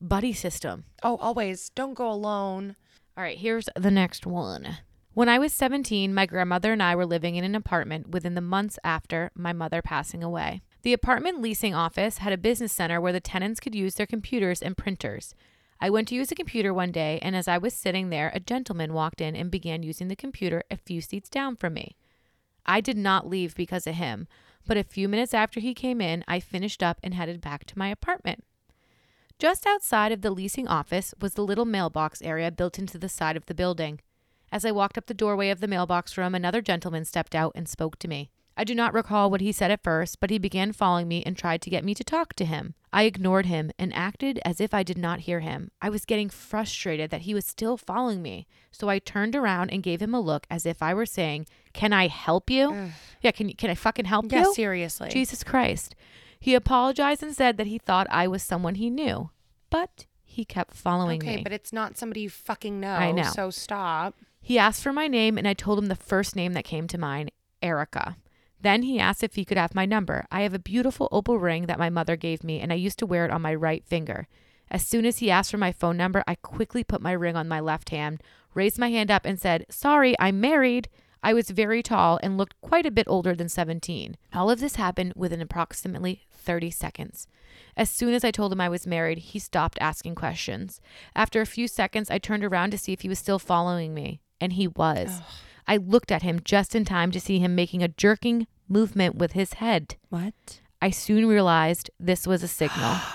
[0.00, 0.84] buddy system.
[1.02, 1.70] Oh, always.
[1.70, 2.76] Don't go alone.
[3.16, 4.76] All right, here's the next one.
[5.14, 8.42] When I was 17, my grandmother and I were living in an apartment within the
[8.42, 10.60] months after my mother passing away.
[10.82, 14.60] The apartment leasing office had a business center where the tenants could use their computers
[14.60, 15.34] and printers.
[15.80, 18.40] I went to use a computer one day, and as I was sitting there, a
[18.40, 21.96] gentleman walked in and began using the computer a few seats down from me.
[22.66, 24.28] I did not leave because of him,
[24.66, 27.78] but a few minutes after he came in, I finished up and headed back to
[27.78, 28.44] my apartment.
[29.38, 33.36] Just outside of the leasing office was the little mailbox area built into the side
[33.36, 34.00] of the building.
[34.50, 37.68] As I walked up the doorway of the mailbox room, another gentleman stepped out and
[37.68, 38.30] spoke to me.
[38.56, 41.36] I do not recall what he said at first, but he began following me and
[41.36, 42.74] tried to get me to talk to him.
[42.94, 45.70] I ignored him and acted as if I did not hear him.
[45.82, 49.82] I was getting frustrated that he was still following me, so I turned around and
[49.82, 51.44] gave him a look as if I were saying,
[51.74, 54.54] "Can I help you?" Yeah, can you can I fucking help Yeah, you?
[54.54, 55.10] seriously.
[55.10, 55.94] Jesus Christ.
[56.38, 59.30] He apologized and said that he thought I was someone he knew,
[59.70, 61.34] but he kept following Okay, me.
[61.34, 62.94] Okay, but it's not somebody you fucking know.
[62.94, 63.30] I know.
[63.34, 64.14] So stop.
[64.40, 66.98] He asked for my name, and I told him the first name that came to
[66.98, 68.16] mind Erica.
[68.60, 70.26] Then he asked if he could have my number.
[70.30, 73.06] I have a beautiful opal ring that my mother gave me, and I used to
[73.06, 74.28] wear it on my right finger.
[74.70, 77.48] As soon as he asked for my phone number, I quickly put my ring on
[77.48, 78.22] my left hand,
[78.54, 80.88] raised my hand up, and said, Sorry, I'm married.
[81.22, 84.16] I was very tall and looked quite a bit older than 17.
[84.32, 87.26] All of this happened within approximately 30 seconds.
[87.76, 90.80] As soon as I told him I was married, he stopped asking questions.
[91.14, 94.20] After a few seconds, I turned around to see if he was still following me,
[94.40, 95.20] and he was.
[95.66, 99.32] I looked at him just in time to see him making a jerking movement with
[99.32, 99.96] his head.
[100.08, 100.60] What?
[100.80, 102.96] I soon realized this was a signal.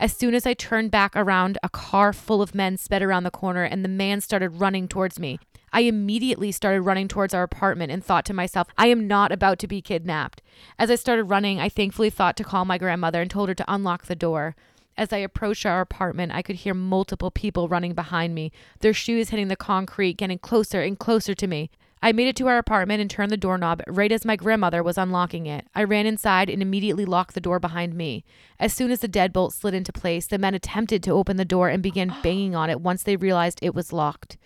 [0.00, 3.32] As soon as I turned back around, a car full of men sped around the
[3.32, 5.40] corner and the man started running towards me.
[5.72, 9.58] I immediately started running towards our apartment and thought to myself, I am not about
[9.60, 10.42] to be kidnapped.
[10.78, 13.64] As I started running, I thankfully thought to call my grandmother and told her to
[13.72, 14.56] unlock the door.
[14.96, 18.50] As I approached our apartment, I could hear multiple people running behind me,
[18.80, 21.70] their shoes hitting the concrete, getting closer and closer to me.
[22.00, 24.98] I made it to our apartment and turned the doorknob right as my grandmother was
[24.98, 25.66] unlocking it.
[25.74, 28.24] I ran inside and immediately locked the door behind me.
[28.58, 31.68] As soon as the deadbolt slid into place, the men attempted to open the door
[31.68, 34.36] and began banging on it once they realized it was locked.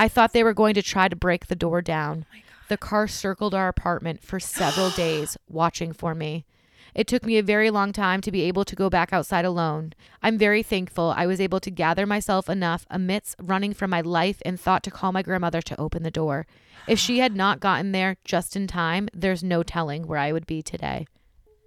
[0.00, 2.24] I thought they were going to try to break the door down.
[2.32, 6.46] Oh the car circled our apartment for several days, watching for me.
[6.94, 9.92] It took me a very long time to be able to go back outside alone.
[10.22, 14.40] I'm very thankful I was able to gather myself enough amidst running for my life
[14.42, 16.46] and thought to call my grandmother to open the door.
[16.88, 20.46] If she had not gotten there just in time, there's no telling where I would
[20.46, 21.08] be today.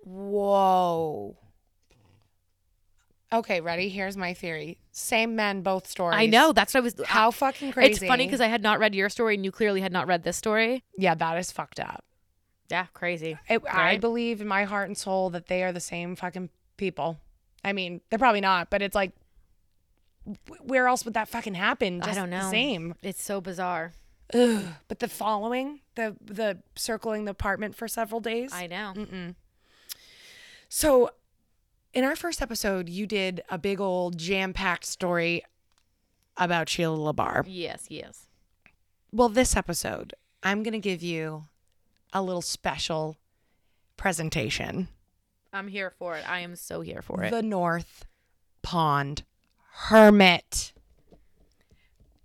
[0.03, 1.37] Whoa.
[3.33, 3.89] Okay, ready?
[3.89, 4.77] Here's my theory.
[4.91, 6.15] Same men, both stories.
[6.17, 6.99] I know that's what I was.
[6.99, 7.91] Uh, How fucking crazy.
[7.91, 10.23] It's funny because I had not read your story and you clearly had not read
[10.23, 10.83] this story.
[10.97, 12.05] yeah, that is fucked up.
[12.69, 13.37] Yeah, crazy.
[13.49, 13.99] I Right.
[14.01, 17.19] believe in my heart and soul that they are the same fucking people.
[17.63, 19.11] I mean, they're probably not, but it's like,
[20.61, 21.99] where else would that fucking happen?
[22.01, 22.49] Just I don't The know.
[22.51, 22.95] same.
[23.01, 23.93] It's so bizarre.
[24.33, 24.63] Ugh.
[24.87, 28.51] But the following, the the circling the apartment for several days.
[28.53, 28.93] I know.
[30.69, 31.11] So,
[31.93, 35.43] in our first episode, you did a big old jam packed story
[36.37, 37.45] about Sheila LaBarre.
[37.47, 38.27] Yes, yes.
[39.11, 41.45] Well, this episode, I'm going to give you
[42.11, 43.17] a little special
[43.97, 44.87] presentation
[45.53, 46.27] I'm here for it.
[46.27, 47.29] I am so here for it.
[47.29, 48.05] The North
[48.63, 49.23] Pond
[49.71, 50.73] Hermit.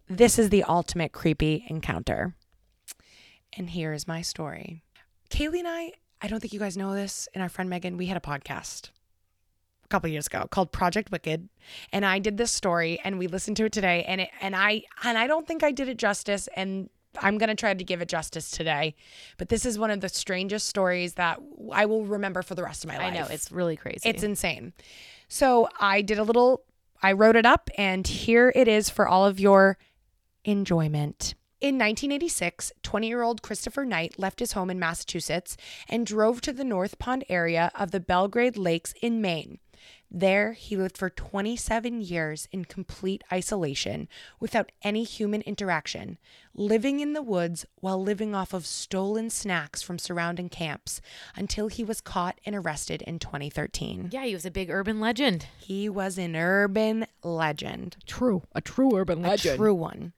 [0.09, 2.35] This is the ultimate creepy encounter.
[3.53, 4.83] And here is my story.
[5.29, 8.07] Kaylee and I, I don't think you guys know this, and our friend Megan, we
[8.07, 8.89] had a podcast
[9.89, 11.49] a couple years ago called Project Wicked.
[11.93, 14.83] And I did this story and we listened to it today and it and I
[15.05, 18.01] and I don't think I did it justice and I'm going to try to give
[18.03, 18.95] it justice today.
[19.39, 21.41] But this is one of the strangest stories that
[21.73, 23.07] I will remember for the rest of my life.
[23.07, 23.27] I know.
[23.31, 24.09] It's really crazy.
[24.09, 24.73] It's insane.
[25.27, 26.63] So I did a little,
[27.03, 29.79] I wrote it up, and here it is for all of your
[30.45, 31.35] enjoyment.
[31.61, 35.57] In 1986, 20 year old Christopher Knight left his home in Massachusetts
[35.89, 39.59] and drove to the North Pond area of the Belgrade Lakes in Maine.
[40.11, 44.09] There, he lived for 27 years in complete isolation
[44.41, 46.17] without any human interaction,
[46.55, 51.03] living in the woods while living off of stolen snacks from surrounding camps
[51.37, 54.09] until he was caught and arrested in 2013.
[54.11, 55.47] Yeah, he was a big urban legend.
[55.59, 57.97] He was an urban legend.
[58.07, 58.45] True.
[58.55, 59.55] A true urban legend.
[59.55, 60.15] A true one.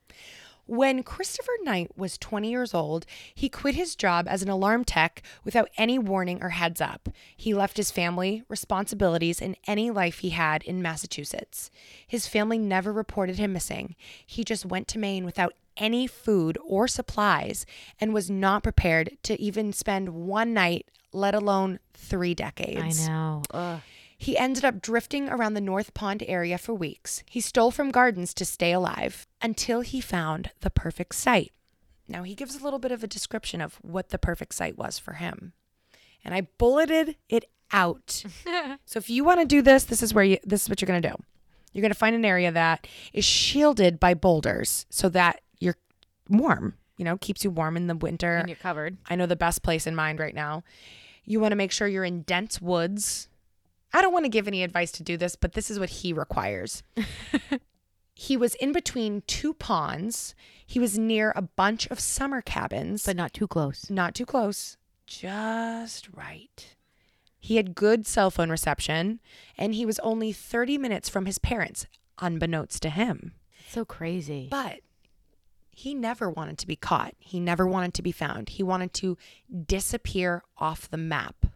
[0.71, 3.05] When Christopher Knight was 20 years old,
[3.35, 7.09] he quit his job as an alarm tech without any warning or heads up.
[7.37, 11.73] He left his family, responsibilities, and any life he had in Massachusetts.
[12.07, 13.97] His family never reported him missing.
[14.25, 17.67] He just went to Maine without any food or supplies
[18.01, 23.09] and was not prepared to even spend one night, let alone three decades.
[23.09, 23.43] I know.
[23.51, 23.81] Ugh.
[24.21, 27.23] He ended up drifting around the North Pond area for weeks.
[27.31, 31.55] He stole from gardens to stay alive until he found the perfect site.
[32.07, 34.99] Now, he gives a little bit of a description of what the perfect site was
[34.99, 35.55] for him.
[36.23, 38.23] And I bulleted it out.
[38.85, 40.87] so if you want to do this, this is where you this is what you're
[40.87, 41.17] going to do.
[41.73, 45.77] You're going to find an area that is shielded by boulders so that you're
[46.29, 48.37] warm, you know, keeps you warm in the winter.
[48.37, 48.99] And you're covered.
[49.09, 50.63] I know the best place in mind right now.
[51.25, 53.30] You want to make sure you're in dense woods.
[53.93, 56.13] I don't want to give any advice to do this, but this is what he
[56.13, 56.83] requires.
[58.15, 60.35] he was in between two ponds.
[60.67, 63.91] He was near a bunch of summer cabins, But not too close.
[63.91, 64.77] not too close,
[65.07, 66.77] just right.
[67.39, 69.19] He had good cell phone reception,
[69.57, 71.87] and he was only 30 minutes from his parents,
[72.21, 73.33] unbeknownst to him.
[73.71, 74.49] So crazy.
[74.51, 74.81] But
[75.71, 77.15] he never wanted to be caught.
[77.19, 78.51] He never wanted to be found.
[78.51, 79.17] He wanted to
[79.67, 81.47] disappear off the map.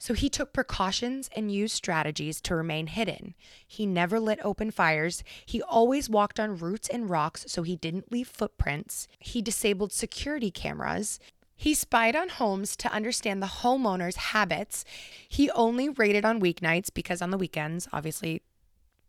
[0.00, 3.34] So he took precautions and used strategies to remain hidden.
[3.66, 5.22] He never lit open fires.
[5.44, 9.06] He always walked on roots and rocks so he didn't leave footprints.
[9.18, 11.20] He disabled security cameras.
[11.54, 14.86] He spied on homes to understand the homeowner's habits.
[15.28, 18.40] He only raided on weeknights because on the weekends, obviously,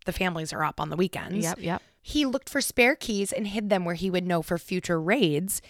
[0.06, 1.45] the families are up on the weekends.
[1.45, 1.82] Yep, yep.
[2.01, 5.62] He looked for spare keys and hid them where he would know for future raids.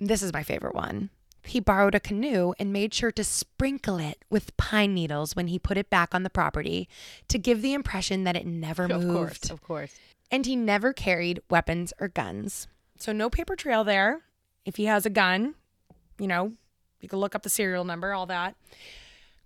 [0.00, 1.10] This is my favorite one.
[1.48, 5.58] He borrowed a canoe and made sure to sprinkle it with pine needles when he
[5.58, 6.88] put it back on the property
[7.28, 8.98] to give the impression that it never moved.
[9.08, 9.50] Of course.
[9.50, 9.94] Of course.
[10.30, 12.68] And he never carried weapons or guns.
[12.98, 14.20] So no paper trail there.
[14.66, 15.54] If he has a gun,
[16.18, 16.52] you know,
[17.00, 18.54] you can look up the serial number, all that.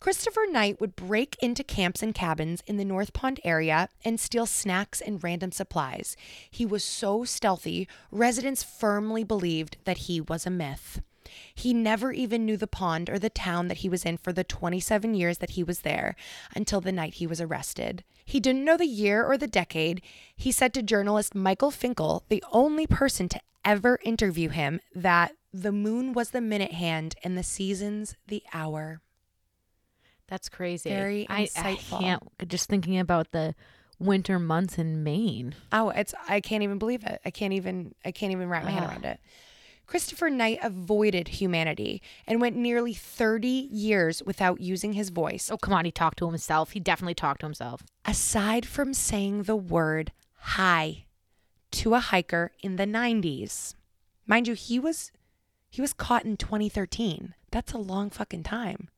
[0.00, 4.46] Christopher Knight would break into camps and cabins in the North Pond area and steal
[4.46, 6.16] snacks and random supplies.
[6.50, 11.00] He was so stealthy, residents firmly believed that he was a myth.
[11.54, 14.44] He never even knew the pond or the town that he was in for the
[14.44, 16.14] 27 years that he was there
[16.54, 18.04] until the night he was arrested.
[18.24, 20.02] He didn't know the year or the decade.
[20.36, 25.72] He said to journalist Michael Finkel, the only person to ever interview him, that the
[25.72, 29.00] moon was the minute hand and the seasons the hour.
[30.28, 30.88] That's crazy.
[30.88, 31.98] Very I, I insightful.
[32.00, 33.54] can't just thinking about the
[33.98, 35.54] winter months in Maine.
[35.72, 37.20] Oh, it's I can't even believe it.
[37.24, 39.20] I can't even I can't even wrap my head around it.
[39.92, 45.74] Christopher Knight avoided humanity and went nearly 30 years without using his voice, Oh, come
[45.74, 45.84] on.
[45.84, 46.70] He talked to himself.
[46.70, 47.82] He definitely talked to himself.
[48.06, 50.10] aside from saying the word
[50.54, 51.04] hi
[51.72, 53.74] to a hiker in the 90s.
[54.26, 55.12] Mind you, he was
[55.68, 57.34] he was caught in 2013.
[57.50, 58.88] That's a long fucking time.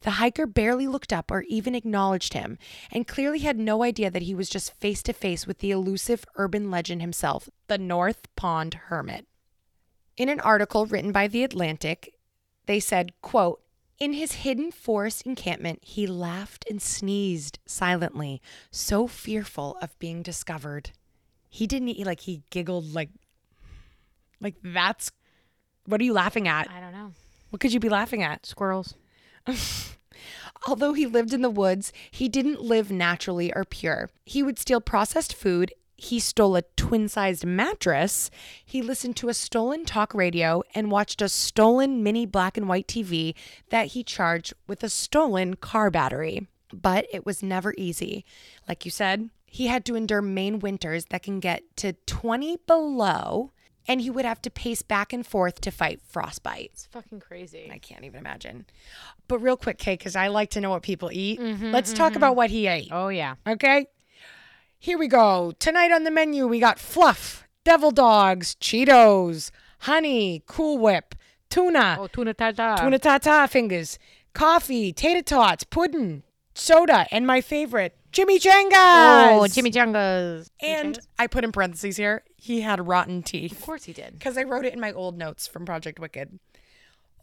[0.00, 2.56] The hiker barely looked up or even acknowledged him,
[2.90, 6.24] and clearly had no idea that he was just face to face with the elusive
[6.36, 9.27] urban legend himself, the North Pond Hermit.
[10.18, 12.12] In an article written by The Atlantic,
[12.66, 13.62] they said, quote,
[14.00, 20.90] in his hidden forest encampment, he laughed and sneezed silently, so fearful of being discovered.
[21.48, 23.10] He didn't he, like he giggled like
[24.40, 25.10] like that's
[25.86, 26.70] what are you laughing at?
[26.70, 27.12] I don't know.
[27.50, 28.44] What could you be laughing at?
[28.44, 28.94] Squirrels.
[30.68, 34.10] Although he lived in the woods, he didn't live naturally or pure.
[34.24, 35.72] He would steal processed food.
[36.00, 38.30] He stole a twin sized mattress.
[38.64, 42.86] He listened to a stolen talk radio and watched a stolen mini black and white
[42.86, 43.34] TV
[43.70, 46.46] that he charged with a stolen car battery.
[46.72, 48.24] But it was never easy.
[48.68, 53.50] Like you said, he had to endure Maine winters that can get to 20 below,
[53.88, 56.70] and he would have to pace back and forth to fight frostbite.
[56.74, 57.68] It's fucking crazy.
[57.72, 58.66] I can't even imagine.
[59.26, 61.40] But real quick, Kay, because I like to know what people eat.
[61.40, 62.18] Mm-hmm, Let's talk mm-hmm.
[62.18, 62.90] about what he ate.
[62.92, 63.34] oh, yeah.
[63.46, 63.86] Okay.
[64.78, 65.52] Here we go.
[65.58, 69.50] Tonight on the menu, we got fluff, devil dogs, Cheetos,
[69.80, 71.14] honey, Cool Whip,
[71.50, 72.76] tuna, Oh, tuna tata.
[72.80, 73.98] tuna tata fingers,
[74.34, 76.22] coffee, tater tots, pudding,
[76.54, 78.72] soda and my favorite, Jimmy chimichangas.
[79.40, 80.48] Oh, Jimmy chimichangas.
[80.60, 83.52] And I put in parentheses here, he had rotten teeth.
[83.52, 84.12] Of course he did.
[84.14, 86.38] Because I wrote it in my old notes from Project Wicked.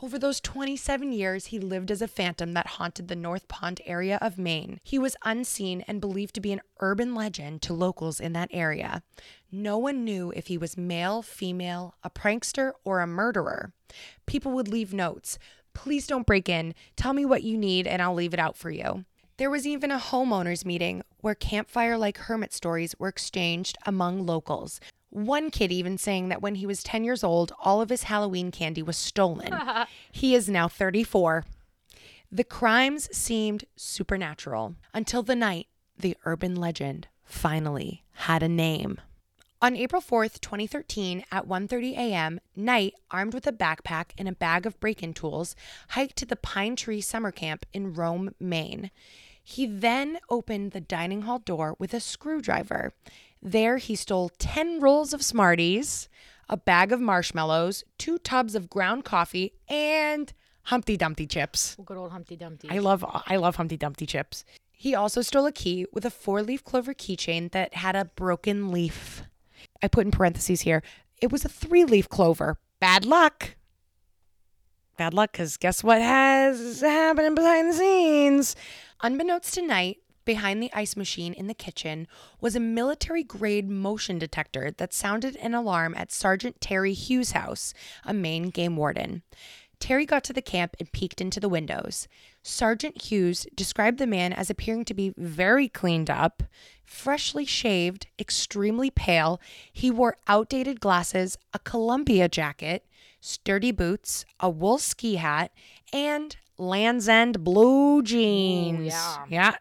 [0.03, 4.19] Over those 27 years, he lived as a phantom that haunted the North Pond area
[4.21, 4.81] of Maine.
[4.83, 9.03] He was unseen and believed to be an urban legend to locals in that area.
[9.51, 13.71] No one knew if he was male, female, a prankster, or a murderer.
[14.25, 15.39] People would leave notes.
[15.73, 16.75] Please don't break in.
[16.97, 19.05] Tell me what you need and I'll leave it out for you.
[19.37, 24.79] There was even a homeowners meeting where campfire like hermit stories were exchanged among locals.
[25.15, 28.51] One kid even saying that when he was 10 years old, all of his Halloween
[28.51, 29.55] candy was stolen.
[30.11, 31.45] he is now 34.
[32.29, 38.99] The crimes seemed supernatural until the night the urban legend finally had a name.
[39.61, 44.65] On April 4th, 2013, at 1:30 a.m., Knight, armed with a backpack and a bag
[44.65, 45.55] of break-in tools,
[45.91, 48.91] hiked to the Pine Tree Summer Camp in Rome, Maine.
[49.41, 52.93] He then opened the dining hall door with a screwdriver.
[53.45, 56.09] There, he stole 10 rolls of Smarties,
[56.49, 60.33] a bag of marshmallows, two tubs of ground coffee, and
[60.63, 61.77] Humpty Dumpty chips.
[61.85, 62.67] Good old Humpty Dumpty.
[62.71, 64.45] I love I love Humpty Dumpty chips.
[64.71, 69.21] He also stole a key with a four-leaf clover keychain that had a broken leaf.
[69.83, 70.81] I put in parentheses here.
[71.21, 72.57] It was a three-leaf clover.
[72.79, 73.57] Bad luck.
[74.97, 78.55] Bad luck cuz guess what has happened behind the scenes?
[79.01, 82.07] Unbeknownst to Knight, behind the ice machine in the kitchen
[82.41, 87.73] was a military grade motion detector that sounded an alarm at Sergeant Terry Hughes' house,
[88.03, 89.21] a Maine game warden.
[89.79, 92.07] Terry got to the camp and peeked into the windows.
[92.41, 96.43] Sergeant Hughes described the man as appearing to be very cleaned up,
[96.83, 99.41] freshly shaved, extremely pale.
[99.71, 102.85] He wore outdated glasses, a Columbia jacket,
[103.19, 105.51] sturdy boots, a wool ski hat,
[105.91, 108.85] and Lands' End blue jeans.
[108.93, 109.25] yeah.
[109.29, 109.55] Yeah.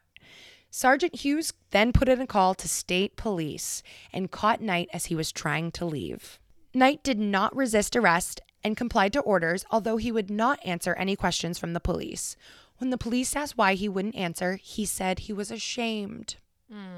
[0.77, 3.81] Sergeant Hughes then put in a call to state police
[4.13, 6.41] and caught Knight as he was trying to leave.
[6.75, 11.15] Knight did not resist arrest and complied to orders, although he would not answer any
[11.15, 12.37] questions from the police.
[12.79, 16.39] When the police asked why he wouldn't answer, he said he was ashamed.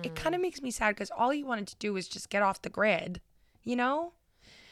[0.03, 0.15] It hmm.
[0.15, 2.63] kind of makes me sad because all he wanted to do was just get off
[2.63, 3.21] the grid,
[3.63, 4.15] you know?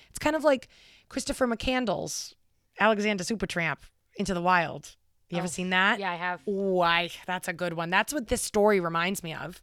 [0.09, 0.67] It's kind of like
[1.11, 2.33] Christopher McCandless,
[2.81, 3.81] Alexander Supertramp,
[4.17, 4.97] Into the Wild.
[5.31, 5.99] You ever oh, seen that?
[5.99, 6.41] Yeah, I have.
[6.45, 7.91] Why, that's a good one.
[7.91, 9.63] That's what this story reminds me of.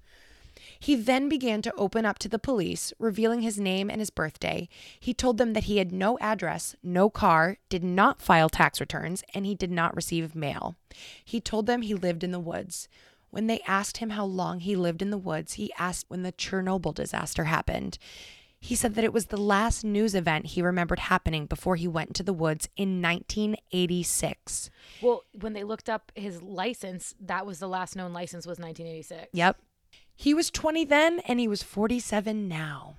[0.80, 4.68] He then began to open up to the police, revealing his name and his birthday.
[5.00, 9.24] He told them that he had no address, no car, did not file tax returns,
[9.34, 10.76] and he did not receive mail.
[11.24, 12.88] He told them he lived in the woods.
[13.30, 16.34] When they asked him how long he lived in the woods, he asked when the
[16.34, 17.98] Chernobyl disaster happened.
[18.64, 22.10] He said that it was the last news event he remembered happening before he went
[22.10, 24.70] into the woods in 1986.
[25.02, 29.30] Well, when they looked up his license, that was the last known license was 1986.
[29.34, 29.58] Yep.
[30.16, 32.98] He was 20 then and he was 47 now.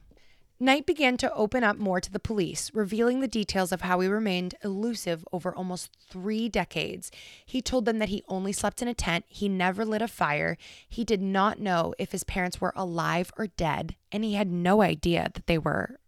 [0.62, 4.06] Knight began to open up more to the police, revealing the details of how he
[4.06, 7.10] remained elusive over almost three decades.
[7.44, 10.56] He told them that he only slept in a tent, he never lit a fire,
[10.88, 14.82] he did not know if his parents were alive or dead, and he had no
[14.82, 15.98] idea that they were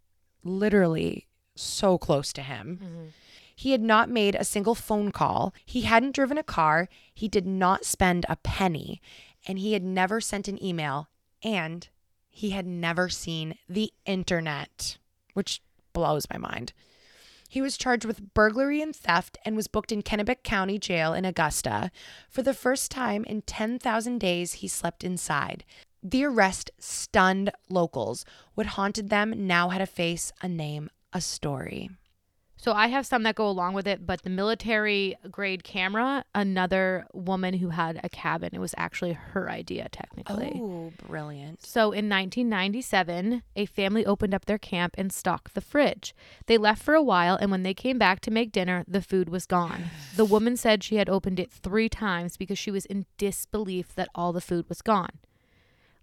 [0.44, 1.26] literally
[1.56, 2.78] so close to him.
[2.80, 3.04] Mm-hmm.
[3.56, 5.52] He had not made a single phone call.
[5.66, 6.88] He hadn't driven a car.
[7.12, 9.02] He did not spend a penny.
[9.48, 11.08] And he had never sent an email.
[11.42, 11.88] And
[12.34, 14.98] he had never seen the internet,
[15.34, 15.62] which
[15.92, 16.72] blows my mind.
[17.48, 21.24] He was charged with burglary and theft and was booked in Kennebec County Jail in
[21.24, 21.92] Augusta.
[22.28, 25.64] For the first time in 10,000 days, he slept inside.
[26.02, 28.24] The arrest stunned locals.
[28.54, 31.90] What haunted them now had a face, a name, a story.
[32.64, 37.04] So I have some that go along with it, but the military grade camera, another
[37.12, 40.52] woman who had a cabin, it was actually her idea technically.
[40.54, 41.62] Oh, brilliant.
[41.62, 46.14] So in 1997, a family opened up their camp and stocked the fridge.
[46.46, 49.28] They left for a while, and when they came back to make dinner, the food
[49.28, 49.90] was gone.
[50.16, 54.08] The woman said she had opened it three times because she was in disbelief that
[54.14, 55.18] all the food was gone.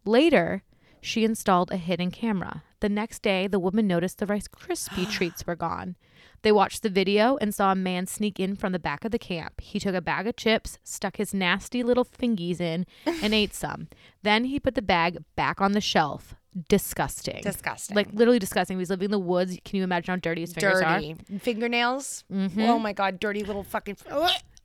[0.05, 0.62] Later,
[1.01, 2.62] she installed a hidden camera.
[2.82, 5.95] The next day, the woman noticed the Rice Krispie treats were gone.
[6.43, 9.19] They watched the video and saw a man sneak in from the back of the
[9.19, 9.61] camp.
[9.61, 13.87] He took a bag of chips, stuck his nasty little fingies in, and ate some.
[14.23, 16.33] Then he put the bag back on the shelf.
[16.67, 17.41] Disgusting.
[17.43, 17.95] Disgusting.
[17.95, 18.77] Like literally disgusting.
[18.77, 19.57] He was living in the woods.
[19.63, 20.99] Can you imagine how dirty his fingers are?
[20.99, 22.23] dirty fingernails.
[22.57, 23.97] Oh my god, dirty little fucking.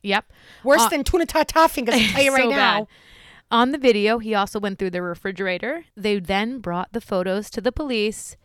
[0.03, 0.33] Yep.
[0.65, 1.95] Worse Uh, than tuna tartar fingers.
[1.97, 2.79] I tell you right so now.
[2.81, 2.87] bad.
[3.51, 5.85] On the video, he also went through the refrigerator.
[5.97, 8.37] They then brought the photos to the police.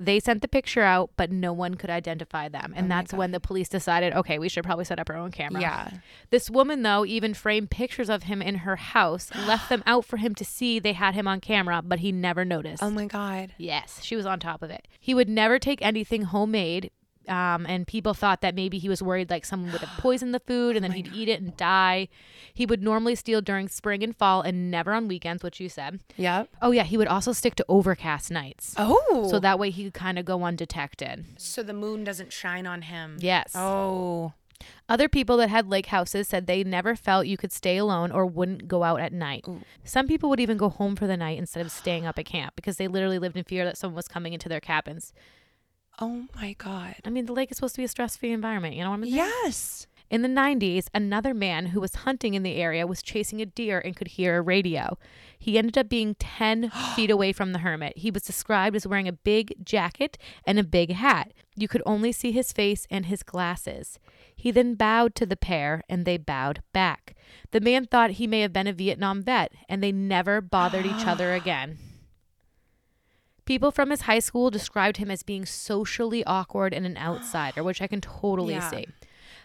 [0.00, 2.72] They sent the picture out, but no one could identify them.
[2.74, 5.30] And Oh that's when the police decided, okay, we should probably set up our own
[5.30, 5.60] camera.
[5.60, 5.90] Yeah.
[6.30, 10.16] This woman, though, even framed pictures of him in her house, left them out for
[10.16, 12.82] him to see they had him on camera, but he never noticed.
[12.82, 13.52] Oh my god.
[13.58, 14.88] Yes, she was on top of it.
[14.98, 16.90] He would never take anything homemade.
[17.30, 20.40] Um, and people thought that maybe he was worried like someone would have poisoned the
[20.40, 22.08] food and then he'd eat it and die.
[22.52, 26.00] He would normally steal during spring and fall and never on weekends, which you said.
[26.16, 26.48] Yep.
[26.60, 28.74] Oh, yeah, he would also stick to overcast nights.
[28.76, 29.28] Oh.
[29.30, 31.24] So that way he could kind of go undetected.
[31.38, 33.16] so the moon doesn't shine on him.
[33.20, 33.52] Yes.
[33.54, 34.32] Oh.
[34.88, 38.26] Other people that had lake houses said they never felt you could stay alone or
[38.26, 39.46] wouldn't go out at night.
[39.84, 42.56] Some people would even go home for the night instead of staying up at camp
[42.56, 45.12] because they literally lived in fear that someone was coming into their cabins.
[46.00, 46.96] Oh my god.
[47.04, 48.74] I mean, the lake is supposed to be a stress free environment.
[48.74, 49.14] You know what I'm saying?
[49.14, 49.86] Yes.
[50.08, 53.78] In the 90s, another man who was hunting in the area was chasing a deer
[53.78, 54.98] and could hear a radio.
[55.38, 57.98] He ended up being 10 feet away from the hermit.
[57.98, 61.32] He was described as wearing a big jacket and a big hat.
[61.54, 64.00] You could only see his face and his glasses.
[64.34, 67.14] He then bowed to the pair and they bowed back.
[67.52, 70.92] The man thought he may have been a Vietnam vet and they never bothered each
[71.06, 71.78] other again.
[73.50, 77.82] People from his high school described him as being socially awkward and an outsider, which
[77.82, 78.70] I can totally Yeah.
[78.70, 78.86] see.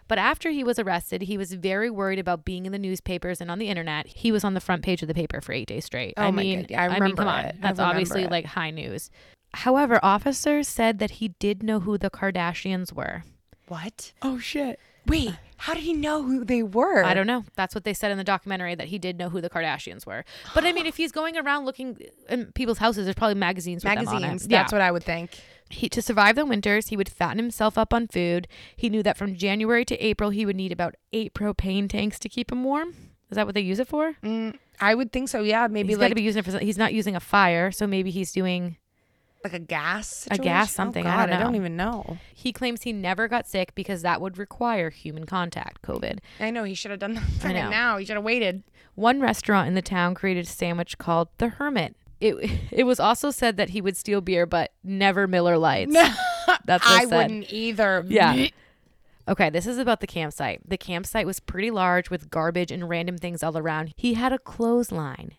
[0.08, 3.50] But after he was arrested, he was very worried about being in the newspapers and
[3.50, 4.06] on the internet.
[4.06, 6.14] He was on the front page of the paper for eight days straight.
[6.18, 6.70] Oh I my mean, God.
[6.70, 7.46] Yeah, I mean, remember come on, it.
[7.46, 8.30] I that's remember obviously it.
[8.30, 9.10] like high news.
[9.56, 13.24] However, officers said that he did know who the Kardashians were.
[13.68, 14.14] What?
[14.22, 14.80] Oh shit.
[15.08, 17.04] Wait, how did he know who they were?
[17.04, 17.46] I don't know.
[17.56, 20.26] That's what they said in the documentary that he did know who the Kardashians were.
[20.54, 21.98] But I mean, if he's going around looking
[22.30, 23.84] in people's houses, there's probably magazines.
[23.84, 24.20] With them on it.
[24.22, 24.48] Magazines.
[24.52, 24.60] Yeah.
[24.64, 25.32] That's what I would think.
[25.70, 28.48] He, to survive the winters, he would fatten himself up on food.
[28.76, 32.30] He knew that from January to April, he would need about eight propane tanks to
[32.30, 32.90] keep him warm.
[33.32, 34.14] Is that what they use it for?
[34.24, 35.42] Mm, I would think so.
[35.42, 36.52] Yeah, maybe he's got like to be using it for.
[36.52, 38.78] some- He's not using a fire, so maybe he's doing.
[39.46, 40.28] Like a gas.
[40.32, 42.18] A gas oh, something, Oh, I God, don't I don't even know.
[42.34, 45.84] He claims he never got sick because that would require human contact.
[45.84, 46.18] COVID.
[46.40, 47.98] I know he should have done that I now.
[47.98, 48.64] He should have waited.
[48.96, 51.96] One restaurant in the town created a sandwich called the Hermit.
[52.20, 55.94] It it was also said that he would steal beer, but never Miller Lites.
[56.66, 57.16] That's what I said.
[57.16, 58.04] wouldn't either.
[58.08, 58.48] Yeah.
[59.28, 60.62] Okay, this is about the campsite.
[60.70, 63.92] The campsite was pretty large with garbage and random things all around.
[63.96, 65.34] He had a clothesline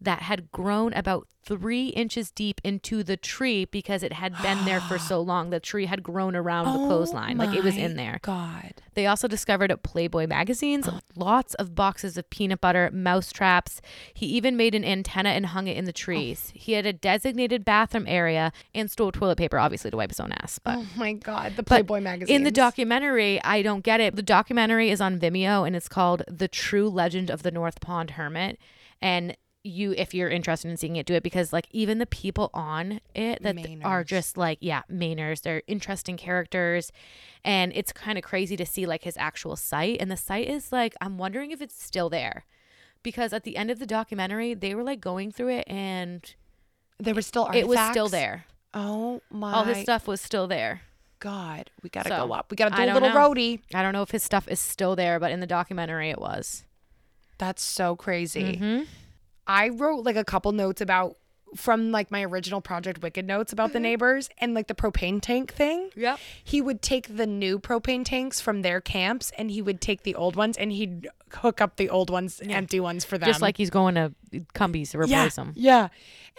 [0.00, 4.80] that had grown about three inches deep into the tree because it had been there
[4.80, 5.50] for so long.
[5.50, 8.18] The tree had grown around the oh clothesline, like it was in Oh there.
[8.22, 8.74] God.
[8.94, 13.80] They also discovered at Playboy magazines lots of boxes of peanut butter, mouse traps.
[14.12, 15.92] He even made an antenna and hung it in the oh.
[15.92, 16.52] trees.
[16.54, 20.32] He had a designated bathroom area and stole toilet paper, obviously, to wipe his own
[20.32, 20.58] ass.
[20.58, 21.54] But Oh my God.
[21.56, 22.34] The Playboy magazine.
[22.34, 24.16] in the documentary, I don't get it.
[24.16, 28.10] The documentary is on Vimeo and it's called The True Legend of the North Pond
[28.12, 28.58] Hermit.
[29.00, 29.36] And
[29.66, 33.00] you, if you're interested in seeing it, do it because like even the people on
[33.14, 35.42] it that th- are just like, yeah, Mainers.
[35.42, 36.92] They're interesting characters.
[37.44, 39.98] And it's kind of crazy to see like his actual site.
[40.00, 42.44] And the site is like, I'm wondering if it's still there.
[43.02, 46.34] Because at the end of the documentary, they were like going through it and
[46.98, 47.64] There was still artifacts.
[47.64, 48.46] it was still there.
[48.74, 50.82] Oh my All his stuff was still there.
[51.18, 51.70] God.
[51.82, 52.50] We gotta So, go up.
[52.50, 53.14] We gotta do a little know.
[53.16, 53.60] roadie.
[53.74, 56.64] I don't know if his stuff is still there, but in the documentary, it was.
[57.38, 58.56] That's so crazy.
[58.60, 58.82] Mm-hmm.
[59.46, 61.16] I wrote like a couple notes about
[61.54, 65.52] from like my original Project Wicked notes about the neighbors and like the propane tank
[65.52, 65.90] thing.
[65.94, 66.18] Yep.
[66.42, 70.14] He would take the new propane tanks from their camps and he would take the
[70.14, 73.28] old ones and he'd hook up the old ones, empty ones for them.
[73.28, 74.12] Just like he's going to
[74.54, 75.52] Cumbies to yeah, replace them.
[75.54, 75.88] Yeah.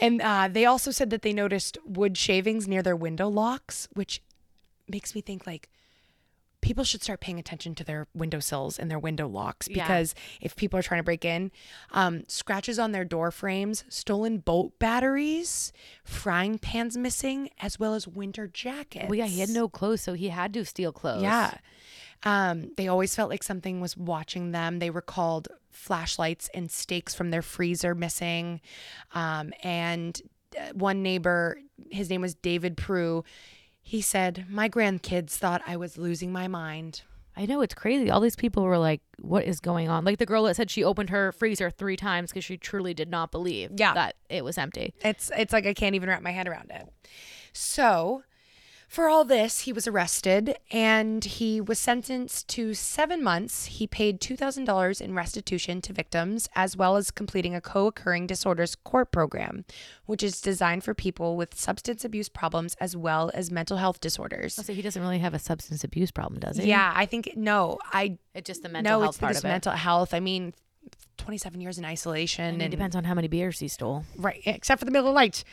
[0.01, 4.22] And uh, they also said that they noticed wood shavings near their window locks, which
[4.88, 5.70] makes me think like
[6.62, 9.84] people should start paying attention to their windowsills and their window locks Yeah.
[9.86, 11.51] because if people are trying to break in,
[11.91, 15.72] um, scratches on their door frames, stolen boat batteries,
[16.03, 19.05] frying pans missing, as well as winter jackets.
[19.08, 21.22] Well, yeah, he had no clothes, so he had to steal clothes.
[21.24, 21.58] Yeah.
[22.24, 24.80] Um, they always felt like something was watching them.
[24.80, 28.60] They recalled flashlights and steaks from their freezer missing.
[29.14, 30.20] Um, and
[30.60, 31.60] uh, one neighbor,
[31.91, 33.24] his name was David Prue,
[33.88, 37.03] he said, My grandkids thought I was losing my mind.
[37.38, 38.09] I know it's crazy.
[38.09, 40.83] All these people were like, "What is going on?" Like the girl that said she
[40.83, 43.93] opened her freezer three times because she truly did not believe Yeah.
[43.93, 44.93] that it was empty.
[45.05, 46.88] It's it's like I can't even wrap my head around it.
[47.53, 48.23] So,
[48.88, 53.65] for all this, he was arrested and he was sentenced to seven months.
[53.65, 58.27] He paid two thousand dollars in restitution to victims, as well as completing a co-occurring
[58.27, 59.65] disorders court program,
[60.05, 64.53] which is designed for people with substance abuse problems as well as mental health disorders.
[64.55, 66.69] So he doesn't really have a substance abuse problem, does he?
[66.69, 69.49] Yeah, I think no, I it's just the mental no, health it's part just of
[69.49, 69.53] it.
[69.53, 70.13] mental health.
[70.13, 70.53] I mean,
[71.17, 72.45] 27 years in isolation.
[72.45, 74.05] And it depends on how many beers he stole.
[74.15, 75.43] Right, except for the Miller Lites.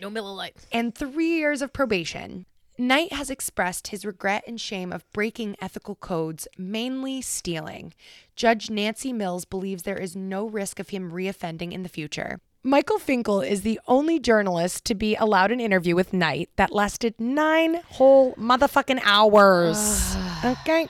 [0.00, 0.56] No Miller Lite.
[0.70, 2.44] And three years of probation.
[2.78, 7.92] Knight has expressed his regret and shame of breaking ethical codes, mainly stealing.
[8.34, 12.40] Judge Nancy Mills believes there is no risk of him reoffending in the future.
[12.64, 17.14] Michael Finkel is the only journalist to be allowed an interview with Knight that lasted
[17.18, 20.16] nine whole motherfucking hours.
[20.44, 20.88] okay.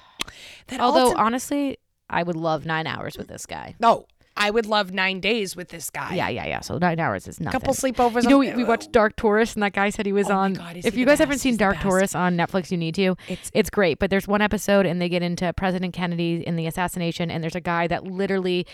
[0.69, 1.79] That Although honestly,
[2.09, 3.75] I would love nine hours with this guy.
[3.81, 4.07] no,
[4.37, 6.15] I would love nine days with this guy.
[6.15, 6.61] Yeah, yeah, yeah.
[6.61, 7.61] So nine hours is nothing.
[7.61, 8.23] Couple sleepovers.
[8.25, 10.35] You know, on- we, we watched Dark Tourist, and that guy said he was Oh
[10.35, 10.53] my on.
[10.55, 11.83] God, is if he you the guys haven't seen He's Dark best.
[11.87, 13.17] Tourist on Netflix, you need to.
[13.29, 13.99] It's- it's great.
[13.99, 17.55] But there's one episode, and they get into President Kennedy in the assassination, and there's
[17.57, 18.67] a guy that literally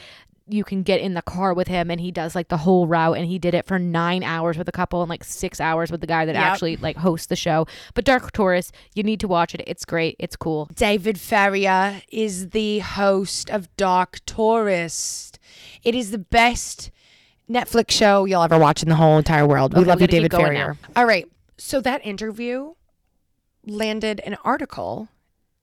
[0.50, 3.18] you can get in the car with him, and he does like the whole route,
[3.18, 6.00] and he did it for nine hours with a couple, and like six hours with
[6.00, 6.42] the guy that Yep.
[6.42, 7.66] actually like hosts the show.
[7.92, 9.62] But Dark Tourist you need to watch it.
[9.66, 10.16] It's great.
[10.18, 10.70] It's cool.
[10.74, 15.37] David Farrier is the host of Dark Tourist.
[15.88, 16.90] It is the best
[17.50, 19.72] Netflix show you'll ever watch in the whole entire world.
[19.72, 20.76] we Okay, love you, David Farrier.
[20.94, 21.26] All right.
[21.56, 22.74] So that interview
[23.64, 25.08] landed an article,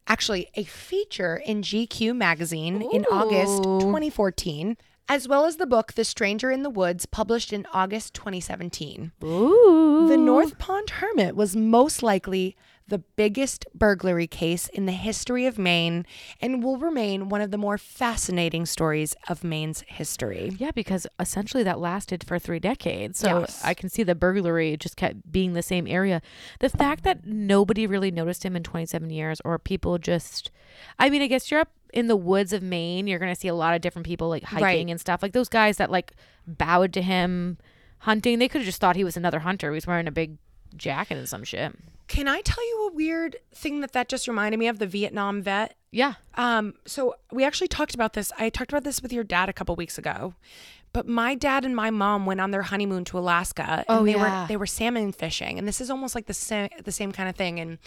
[0.08, 6.04] actually a feature in GQ magazine in August 2014, as well as the book The
[6.04, 9.12] Stranger in the Woods, published in August 2017.
[9.24, 10.08] Ooh.
[10.10, 12.58] The North Pond Hermit was most likely
[12.88, 16.06] the biggest burglary case in the history of Maine
[16.40, 20.56] and will remain one of the more fascinating stories of Maine's history.
[20.60, 23.18] Yeah, because essentially that lasted for three decades.
[23.18, 23.62] So Yes.
[23.64, 26.22] I can see the burglary just kept being the same area.
[26.60, 30.52] The fact that nobody really noticed him in 27 years, or people just,
[31.00, 33.48] I mean, I guess you're up in the woods of Maine, you're going to see
[33.48, 34.90] a lot of different people like hiking Right.
[34.92, 35.24] and stuff.
[35.24, 36.12] Like those guys that like
[36.46, 37.58] bowed to him
[38.00, 39.72] hunting, they could have just thought he was another hunter.
[39.72, 40.38] He was wearing a big
[40.76, 41.74] jacket and some shit.
[42.08, 45.42] Can I tell you a weird thing that that just reminded me of the Vietnam
[45.42, 45.76] vet?
[45.92, 46.14] Yeah.
[46.36, 48.32] Um, so we actually talked about this.
[48.38, 50.36] I talked about this with your dad a couple weeks ago.
[50.94, 54.14] But my dad and my mom went on their honeymoon to Alaska, and Oh, they
[54.14, 54.44] yeah.
[54.44, 57.28] were they were salmon fishing, and this is almost like the same the same kind
[57.28, 57.60] of thing.
[57.60, 57.80] And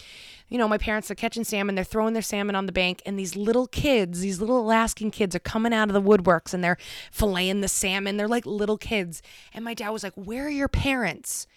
[0.47, 3.17] you know, my parents are catching salmon, they're throwing their salmon on the bank, and
[3.17, 6.77] these little kids, these little Alaskan kids, are coming out of the woodworks, and they're
[7.11, 8.17] filleting the salmon.
[8.17, 9.23] They're like little kids,
[9.55, 11.47] and my dad was like, "Where are your parents?"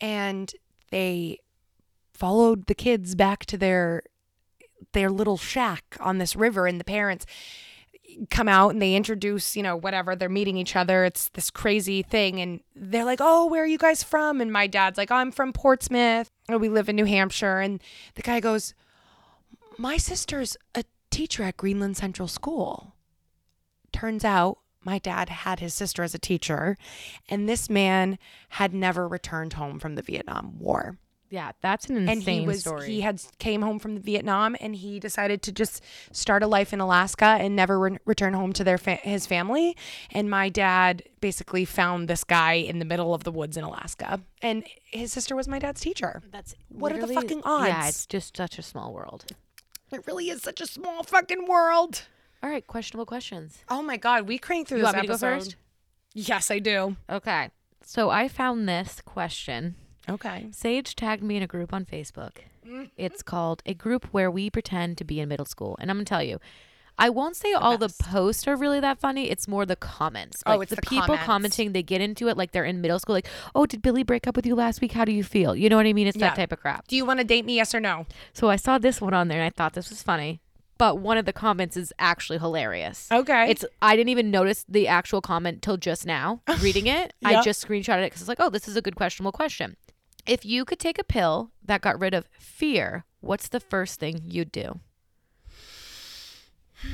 [0.00, 0.50] And
[0.90, 1.40] they
[2.20, 4.02] followed the kids back to their
[4.92, 7.24] their little shack on this river and the parents
[8.28, 11.04] come out and they introduce you know whatever they're meeting each other.
[11.04, 14.40] It's this crazy thing and they're like oh where are you guys from?
[14.40, 16.30] And my dad's like i'm from portsmouth.
[16.48, 17.82] We live in new hampshire and
[18.14, 18.74] the guy goes
[19.78, 22.94] my sister's a teacher at greenland central school.
[23.92, 26.76] Turns out my dad had his sister as a teacher
[27.30, 28.18] and this man
[28.50, 30.98] had never returned home from the vietnam war
[31.32, 32.86] Yeah, that's an insane and he was story.
[32.86, 36.80] he had came home from Vietnam and he decided to just start a life in
[36.80, 39.76] Alaska and never re- return home to their fa- his family
[40.10, 44.20] and my dad basically found this guy in the middle of the woods in Alaska
[44.42, 48.06] and his sister was my dad's teacher that's What are the literally- fucking Yeah, it's
[48.06, 49.26] just such a small world.
[49.92, 52.02] it really is such a small fucking world
[52.42, 53.58] All right, questionable questions.
[53.68, 55.44] oh my god we crank through You this want me to go episode.
[55.44, 55.56] first?
[56.12, 57.50] yes I do Okay.
[57.84, 59.76] So I found this question.
[60.10, 62.32] Okay Sage tagged me in a group on Facebook.
[62.96, 65.76] It's called a group where we pretend to be in middle school.
[65.80, 66.38] And I'm going to tell you,
[66.98, 69.28] I won't say all the posts are really that funny.
[69.30, 70.42] It's more the comments.
[70.46, 71.24] Oh, Like, it's the, the people comments.
[71.26, 71.72] commenting.
[71.72, 73.14] They get into it like they're in middle school.
[73.14, 74.92] Like, oh, did Billy break up with you last week?
[74.92, 75.56] How do you feel?
[75.56, 76.06] You know what I mean?
[76.06, 76.28] It's Yeah.
[76.28, 76.86] that type of crap.
[76.86, 79.28] do you want to date me yes or no So I saw this one on
[79.28, 80.40] there and I thought this was funny.
[80.78, 83.08] But one of the comments is actually hilarious.
[83.10, 87.14] okay It's I didn't even notice the actual comment till just now reading it.
[87.24, 87.44] I Yep.
[87.44, 89.76] just screenshotted it because it's like, oh, this is a good questionable question.
[90.30, 94.20] If you could take a pill that got rid of fear, what's the first thing
[94.24, 94.78] you'd do?
[96.82, 96.88] Do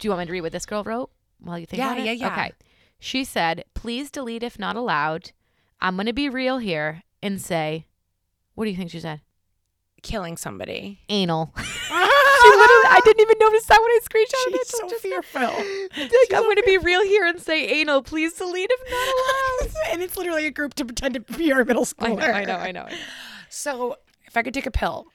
[0.00, 2.06] you want me to read what this girl wrote while you think Yeah, about it?
[2.06, 2.32] yeah, yeah.
[2.32, 2.52] Okay.
[2.98, 5.32] She said, please delete if not allowed.
[5.78, 7.84] I'm going to be real here and say,
[8.54, 9.20] what do you think she said?
[10.02, 11.54] killing somebody Anal.
[12.50, 14.66] literally, I didn't even notice that when I screenshotted it.
[14.66, 15.40] She's so Just- fearful.
[15.96, 18.02] like, I'm going to be real here and say anal.
[18.02, 21.84] Please delete if not and it's literally a group to pretend to be our middle
[21.84, 22.08] school.
[22.08, 22.88] I know, I know, I know.
[23.48, 23.96] So
[24.26, 25.06] if I could take a pill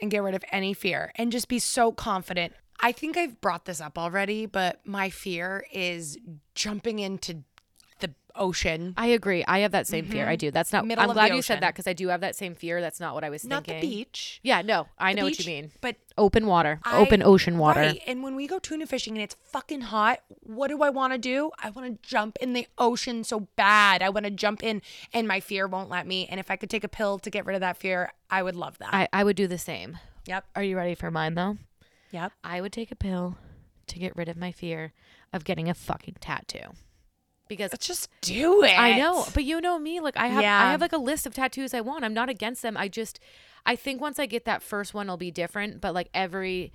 [0.00, 3.64] and get rid of any fear and just be so confident, I think I've brought
[3.64, 6.18] this up already, but my fear is
[6.54, 7.44] jumping into
[8.36, 8.94] ocean.
[8.96, 9.44] I agree.
[9.46, 10.26] I have that same fear.
[10.26, 10.38] I mm-hmm.
[10.38, 10.50] do.
[10.50, 10.86] That's not.
[10.86, 12.80] Middle I'm glad you said that because I do have that same fear.
[12.80, 13.88] That's not what I was Not thinking.
[13.88, 14.40] the beach.
[14.42, 15.72] Yeah, no, I The know what you mean.
[15.80, 17.80] But Open water, I- open ocean water.
[17.80, 18.02] Right.
[18.06, 21.18] And when we go tuna fishing and it's fucking hot, what do I want to
[21.18, 21.50] do?
[21.62, 24.02] I want to jump in the ocean so bad.
[24.02, 24.80] I want to jump in
[25.12, 26.26] and my fear won't let me.
[26.30, 28.56] And if I could take a pill to get rid of that fear, I would
[28.56, 28.94] love that.
[28.94, 29.98] I, I would do the same.
[30.26, 30.46] yep.
[30.56, 31.58] Are you ready for mine though?
[32.12, 32.32] Yep.
[32.42, 33.36] I would take a pill
[33.86, 34.94] to get rid of my fear
[35.34, 36.72] of getting a fucking tattoo.
[37.48, 38.78] Because Let's just do it.
[38.78, 41.34] I know, but you know me, like I have I have like a list of
[41.34, 42.04] tattoos I want.
[42.04, 42.76] I'm not against them.
[42.76, 43.20] I just
[43.64, 46.72] I think once I get that first one it'll be different, but like every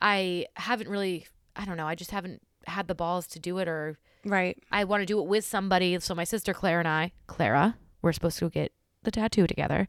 [0.00, 3.68] I haven't really I don't know, I just haven't had the balls to do it
[3.68, 4.58] or right.
[4.72, 5.98] I want to do it with somebody.
[6.00, 9.86] So my sister Claire and I, Clara, we're supposed to get the tattoo together.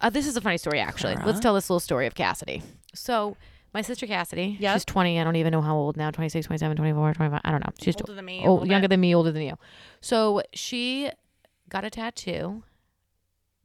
[0.00, 1.14] Uh, this is a funny story, actually.
[1.14, 1.26] Clara?
[1.26, 2.62] Let's tell this little story of Cassidy.
[2.94, 3.36] So
[3.74, 4.74] my sister Cassidy, Yep.
[4.74, 5.20] she's 20.
[5.20, 7.40] I don't even know how old now 26, 27, 24, 25.
[7.44, 7.72] I don't know.
[7.80, 8.42] She's Older than me.
[8.44, 8.90] a oh, little younger bit.
[8.94, 9.56] than me, older than you.
[10.00, 11.10] So she
[11.68, 12.62] got a tattoo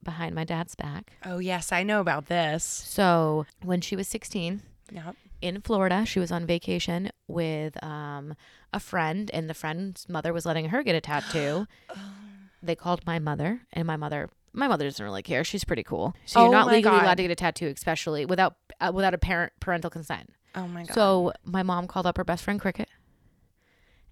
[0.04, 1.14] behind my dad's back.
[1.26, 2.64] Oh yes, I know about this.
[2.64, 5.16] So when she was 16, Yep.
[5.42, 6.06] in Florida.
[6.06, 8.34] She was on vacation with um,
[8.74, 11.66] a friend, and the friend's mother was letting her get a tattoo.
[12.64, 14.30] they called my mother, and my mother.
[14.54, 15.44] My mother doesn't really care.
[15.44, 16.14] She's pretty cool.
[16.26, 17.04] So Oh you're not legally God.
[17.04, 20.30] allowed to get a tattoo, especially without uh, without a parent parental consent.
[20.56, 20.94] Oh my god.
[20.94, 22.90] So my mom called up her best friend Cricket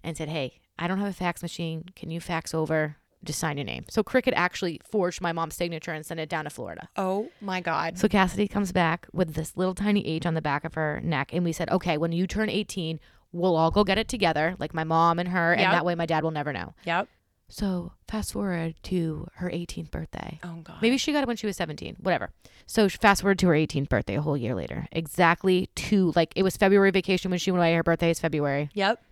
[0.02, 1.84] and said, "Hey, I don't have a fax machine.
[1.94, 2.96] Can you fax over?
[3.22, 6.44] Just sign your name." So Cricket actually forged my mom's signature and sent it down
[6.44, 6.88] to Florida.
[6.96, 7.98] oh my god.
[7.98, 11.30] So Cassidy comes back with this little tiny H on the back of her neck,
[11.34, 12.98] and we said, "Okay, when you turn 18,
[13.32, 16.06] we'll all go get it together, like my mom and her, and that way my
[16.06, 17.08] dad will never know." Yep.
[17.50, 20.38] So fast forward to her 18th birthday.
[20.42, 20.76] Oh god.
[20.80, 22.30] Maybe she got it when she was 17, whatever.
[22.66, 24.86] So fast forward to her 18th birthday, a whole year later.
[24.92, 27.74] Exactly two, like it was February vacation when she went away.
[27.74, 28.70] Her birthday is February.
[28.74, 29.02] Yep.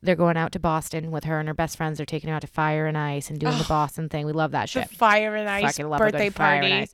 [0.00, 1.96] They're going out to Boston with her and her best friends.
[1.98, 4.24] They're taking her out to Fire and Ice and doing the Boston thing.
[4.26, 4.90] We love that The shit.
[4.90, 6.72] fire and ice Fucking love birthday Fire party.
[6.72, 6.92] and Ice.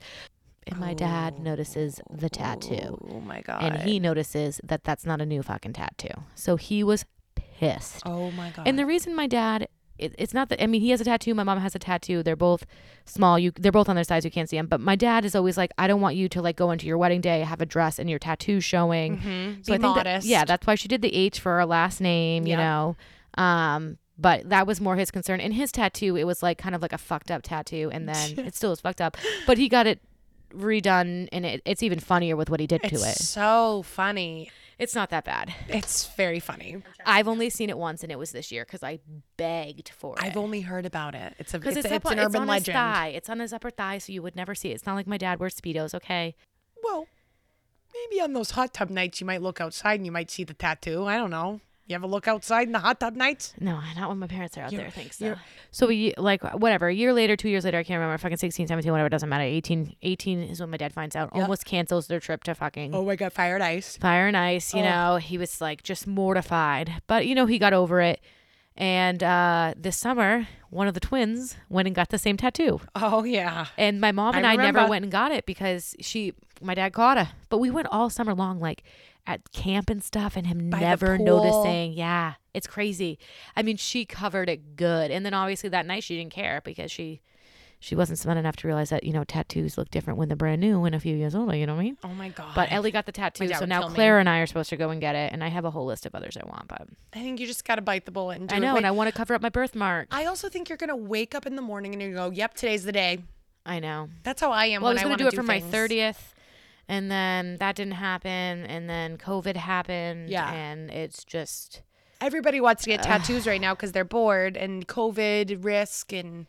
[0.67, 1.43] And my dad oh.
[1.43, 2.99] notices the tattoo.
[3.11, 3.63] Oh my god.
[3.63, 6.23] and he notices that that's not a new fucking tattoo.
[6.35, 7.05] So he was
[7.35, 8.03] pissed.
[8.07, 8.67] Oh my god.
[8.67, 11.35] And the reason my dad, it, it's not that I mean he has a tattoo,
[11.35, 12.23] my mom has a tattoo.
[12.23, 12.67] They're both
[13.05, 13.39] small.
[13.39, 14.25] You they're both on their sides.
[14.25, 14.67] You can't see them.
[14.67, 16.99] But my dad is always like, I don't want you to like go into your
[16.99, 19.19] wedding day, have a dress, and your tattoo showing.
[19.19, 19.65] Mhm.
[19.67, 22.01] So Be I think that- yeah, that's why she did the H for her last
[22.01, 22.47] name.
[22.47, 22.97] You know.
[23.37, 25.41] Um, but that was more his concern.
[25.41, 28.39] And his tattoo, it was like kind of like a fucked up tattoo, and then
[28.47, 29.17] it still is fucked up.
[29.47, 30.01] But he got it
[30.55, 33.17] redone, and it, it's even funnier with what he did to it.
[33.19, 34.51] so funny.
[34.79, 35.55] It's not that bad.
[35.69, 36.83] It's very funny.
[37.07, 38.99] I've only seen it once, and it was this year because I
[39.37, 40.25] begged for it.
[40.25, 41.35] I've only heard about it.
[41.39, 42.67] It's a because it's, it's, it's, an on, urban it's on legend.
[42.67, 43.09] his thigh.
[43.09, 44.75] It's on his upper thigh, so you would never see it.
[44.75, 45.95] It's not like my dad wears speedos.
[45.95, 46.35] Okay,
[46.83, 47.07] Well,
[47.95, 50.55] maybe on those hot tub nights you might look outside and you might see the
[50.55, 51.05] tattoo.
[51.07, 51.61] I don't know.
[51.87, 53.53] You ever look outside in the hot tub nights?
[53.61, 54.89] no, not when my parents are out there.
[54.91, 55.19] Thanks.
[55.19, 55.35] So,
[55.71, 56.89] so we like whatever.
[56.89, 58.17] A year later, two years later, I can't remember.
[58.17, 59.09] Fucking 16, 17, whatever.
[59.09, 59.45] It doesn't matter.
[59.45, 61.31] 18, 18 is when my dad finds out.
[61.35, 61.43] Yep.
[61.43, 63.99] Almost cancels their trip to fucking Oh my god, fire and ice.
[63.99, 64.73] fire and ice.
[64.73, 64.85] You Oh.
[64.85, 68.21] know, he was like just mortified, but you know he got over it.
[68.77, 72.81] And uh, this summer, one of the twins went and got the same tattoo.
[72.97, 73.67] Oh yeah.
[73.77, 77.19] And my mom and I, never went and got it because she, my dad caught
[77.19, 77.33] her.
[77.51, 78.83] But we went all summer long, like
[79.27, 81.93] at camp and stuff and him By never noticing.
[81.93, 83.19] Yeah, it's crazy.
[83.57, 85.11] I mean, she covered it good.
[85.11, 87.23] And then obviously that night she didn't care because she
[87.81, 90.61] she wasn't smart enough to realize that, you know, tattoos look different when they're brand
[90.61, 91.99] new and a few years older, you know what I mean?
[92.03, 92.53] Oh my god.
[92.55, 94.21] But Ellie got the tattoo, so now Claire me.
[94.21, 96.07] and I are supposed to go and get it, and I have a whole list
[96.07, 98.55] of others I want, but I think you just gotta bite the bullet and do
[98.55, 98.79] I know, it.
[98.79, 100.09] and I want to cover up my birthmark.
[100.11, 102.85] I also think you're gonna wake up in the morning and you go, Yep, today's
[102.85, 103.19] the day.
[103.67, 104.09] I know.
[104.23, 104.83] That's how I am.
[104.83, 105.73] Well, I was going to do, do it for things.
[105.73, 106.34] my 30th
[106.89, 108.31] and then that didn't happen,
[108.67, 110.29] and then COVID happened.
[110.31, 110.53] Yeah.
[110.53, 111.83] and it's just
[112.21, 116.47] Everybody wants to get tattoos right now because they're bored and COVID risk and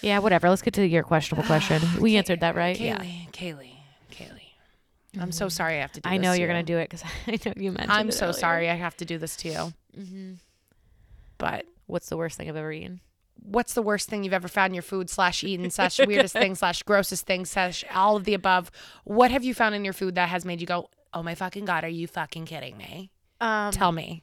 [0.00, 0.48] yeah, whatever.
[0.48, 1.82] Let's get to your questionable question.
[2.00, 2.78] We answered that right.
[2.78, 3.74] Yeah, Kaylee, Kaylee,
[4.10, 5.20] Kaylee.
[5.20, 6.46] I'm so sorry I have to do I know you're you.
[6.46, 7.92] gonna do it because I know you mentioned.
[7.92, 8.32] I'm so earlier.
[8.32, 9.72] sorry I have to do this to you.
[9.98, 10.32] Mm-hmm.
[11.38, 13.00] But What's the worst thing I've ever eaten?
[13.42, 16.54] What's the worst thing you've ever found in your food slash eaten slash weirdest thing
[16.56, 18.70] slash grossest thing slash all of the above?
[19.04, 21.64] What have you found in your food that has made you go, oh my fucking
[21.64, 23.10] god, are you fucking kidding me?
[23.40, 24.22] Um, Tell me.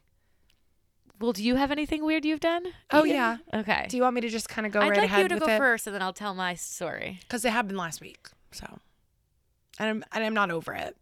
[1.20, 2.66] well, do you have anything weird you've done?
[2.92, 3.38] Oh, yeah.
[3.54, 3.88] Okay.
[3.90, 5.40] Do you want me to just kind of go I'd right like ahead you to
[5.40, 5.58] go it?
[5.58, 7.20] first, and then I'll tell my story.
[7.22, 8.28] Because it happened last week.
[8.52, 8.66] So,
[9.80, 10.96] and I'm, and I'm not over it.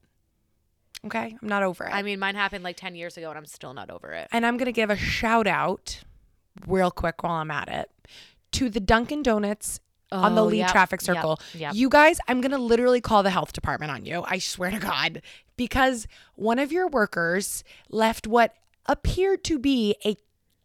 [1.05, 1.37] Okay?
[1.39, 1.91] I'm not over it.
[1.93, 4.27] I mean, mine happened like ten years ago, and I'm still not over it.
[4.31, 6.03] And I'm going to give a shout out
[6.65, 7.91] real quick while I'm at it
[8.55, 9.79] to the Dunkin' Donuts
[10.11, 11.39] on the Oh, lead yep, traffic yep, circle.
[11.53, 11.73] yep.
[11.73, 14.23] You guys, I'm going to literally call the health department on you.
[14.27, 15.21] I swear to God.
[15.57, 18.53] Because one of your workers left what
[18.87, 20.15] appeared to be a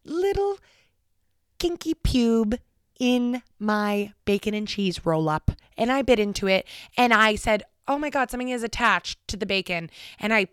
[0.05, 0.59] little
[1.59, 2.59] kinky pube
[2.99, 5.51] in my bacon and cheese roll up.
[5.77, 6.67] And I bit into it
[6.97, 9.91] and I said, Oh my God, something is attached to the bacon.
[10.19, 10.49] And I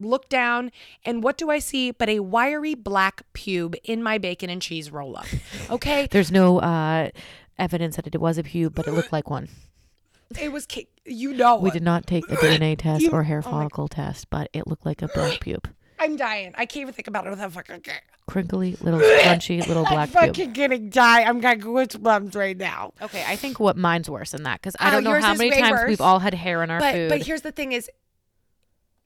[0.00, 0.70] look down
[1.04, 4.90] and what do I see but a wiry black pube in my bacon and cheese
[4.90, 5.26] roll up?
[5.70, 6.08] Okay.
[6.10, 7.10] There's no uh,
[7.58, 9.48] evidence that it was a pube, but it looked like one.
[10.40, 10.66] it was,
[11.04, 14.30] you know, We did not take a DNA test You- or hair oh follicle test,
[14.30, 15.64] but it looked like a black pube.
[16.02, 16.54] I'm dying.
[16.56, 17.82] I can't even think about it without fucking.
[18.26, 20.08] Crinkly, little crunchy, little black.
[20.16, 21.24] I'm fucking gonna die.
[21.24, 22.94] I'm got goosebumps right now.
[23.02, 25.50] Okay, I think what mine's worse than that because I Oh, don't know how many
[25.50, 25.88] times worse.
[25.88, 27.08] we've all had hair in our But food.
[27.10, 27.90] but here's the thing: is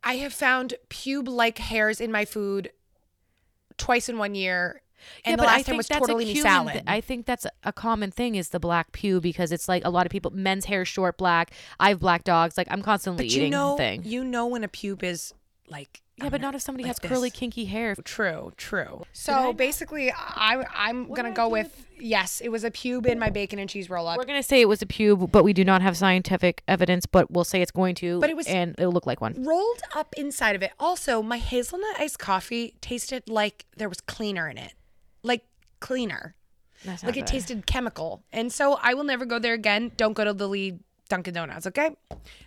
[0.04, 2.70] I have found pube-like hairs in my food
[3.78, 4.82] twice in one year,
[5.24, 6.74] and Yeah, the last time was tortellini salad.
[6.74, 9.90] thi- I think that's a common thing is the black pube because it's like a
[9.90, 11.50] lot of people men's hair is short black.
[11.80, 12.56] I have black dogs.
[12.56, 14.02] Like I'm constantly but eating you know, thing.
[14.04, 15.34] you know when a pube is
[15.68, 17.96] like yeah, I'm but not if somebody like has curly, kinky hair.
[18.04, 19.04] True, true.
[19.12, 22.40] So not- basically, I I'm gonna go with yes.
[22.40, 24.16] It was a pube in my bacon and cheese roll up.
[24.18, 27.06] We're gonna say it was a pube, but we do not have scientific evidence.
[27.06, 28.20] But we'll say it's going to.
[28.20, 29.42] But it was- and it'll look like one.
[29.42, 30.70] rolled up inside of it.
[30.78, 34.74] Also, my hazelnut iced coffee tasted like there was cleaner in it,
[35.24, 35.44] like
[35.80, 36.36] cleaner,
[36.84, 37.26] That's not like it good.
[37.26, 38.22] tasted chemical.
[38.32, 39.90] And so I will never go there again.
[39.96, 41.90] Don't go to the lead Dunkin' Donuts, okay?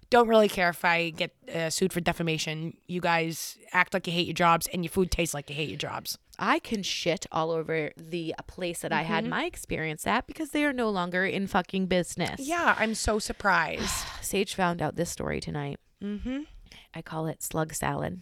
[0.10, 2.76] Don't really care if I get uh, sued for defamation.
[2.88, 5.70] You guys act like you hate your jobs, and your food tastes like you hate
[5.70, 6.18] your jobs.
[6.40, 9.32] I can shit all over the place that I had Mm-hmm.
[9.32, 12.40] my experience at because they are no longer in fucking business.
[12.40, 13.90] Yeah, I'm so surprised.
[14.22, 15.80] Sage found out this story tonight.
[16.04, 16.42] mm-hmm.
[16.94, 18.22] I call it slug salad.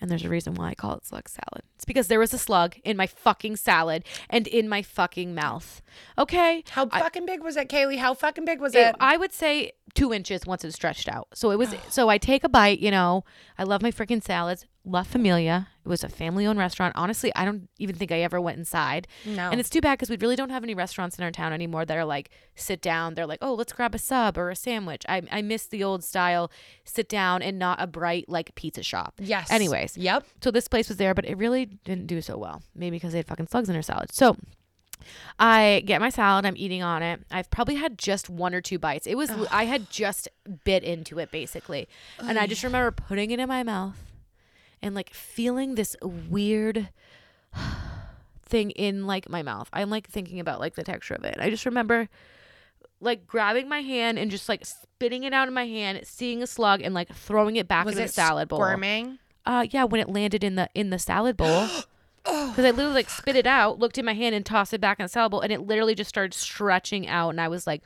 [0.00, 1.62] And there's a reason why I call it slug salad.
[1.74, 5.80] It's because there was a slug in my fucking salad and in my fucking mouth.
[6.18, 6.62] Okay?
[6.70, 7.98] How I- fucking big was it, Kaylee?
[7.98, 8.96] How fucking big was It- it?
[9.00, 11.28] I would say two inches once it's stretched out.
[11.34, 11.74] So it was.
[11.88, 12.80] so I take a bite.
[12.80, 13.24] You know,
[13.58, 14.66] I love my freaking salads.
[14.88, 15.66] La Familia.
[15.84, 16.94] It was a family-owned restaurant.
[16.96, 19.08] Honestly, I don't even think I ever went inside.
[19.24, 19.50] no.
[19.50, 21.84] And it's too bad because we really don't have any restaurants in our town anymore
[21.84, 23.14] that are like sit down.
[23.14, 25.02] They're like, oh, let's grab a sub or a sandwich.
[25.08, 26.50] I I miss the old style
[26.84, 29.14] sit down and not a bright like pizza shop.
[29.18, 29.50] yes.
[29.50, 30.24] Anyways, Yep.
[30.42, 32.62] so this place was there, but it really didn't do so well.
[32.74, 34.12] Maybe because they had fucking slugs in their salad.
[34.14, 34.36] So
[35.38, 36.46] I get my salad.
[36.46, 37.20] I'm eating on it.
[37.30, 39.06] I've probably had just one or two bites.
[39.06, 40.28] It was I had just
[40.64, 43.96] bit into it basically, and I just remember putting it in my mouth
[44.82, 46.88] and like feeling this weird
[48.42, 49.68] thing in like my mouth.
[49.72, 51.36] I'm like thinking about like the texture of it.
[51.40, 52.08] I just remember
[53.00, 56.46] like grabbing my hand and just like spitting it out in my hand, seeing a
[56.46, 58.58] slug and like throwing it back Was into it the salad bowl.
[58.58, 59.18] squirming?
[59.44, 61.68] Uh, yeah, when it landed in the in the salad bowl.
[62.24, 64.98] Because I literally like spit it out, looked in my hand, and tossed it back
[64.98, 67.82] in the salad bowl, and it literally just started stretching out, and I was like,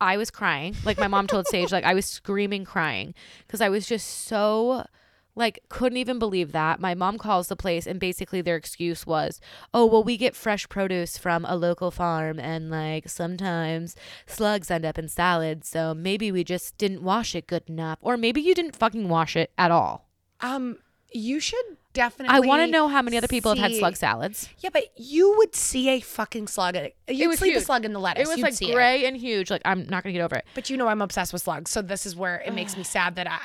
[0.00, 0.74] I was crying.
[0.84, 3.12] Like my mom told Sage, like I was screaming, crying,
[3.46, 4.86] because I was just so
[5.34, 6.80] like couldn't even believe that.
[6.80, 9.40] My mom calls the place, and basically their excuse was,
[9.72, 14.84] oh well, we get fresh produce from a local farm, and like sometimes slugs end
[14.84, 18.54] up in salads, so maybe we just didn't wash it good enough, or maybe you
[18.54, 20.08] didn't fucking wash it at all.
[20.40, 20.78] Um,
[21.12, 22.36] you should definitely.
[22.36, 24.48] I want to know how many other people have had slug salads.
[24.58, 26.76] Yeah, but you would see a fucking slug.
[26.76, 26.96] At it.
[27.08, 27.64] You'd see the huge.
[27.64, 28.26] slug in the lettuce.
[28.26, 29.50] It was You'd like see gray and huge.
[29.50, 30.44] Like I'm not gonna get over it.
[30.54, 33.16] But you know I'm obsessed with slugs, so this is where it makes me sad
[33.16, 33.38] that I.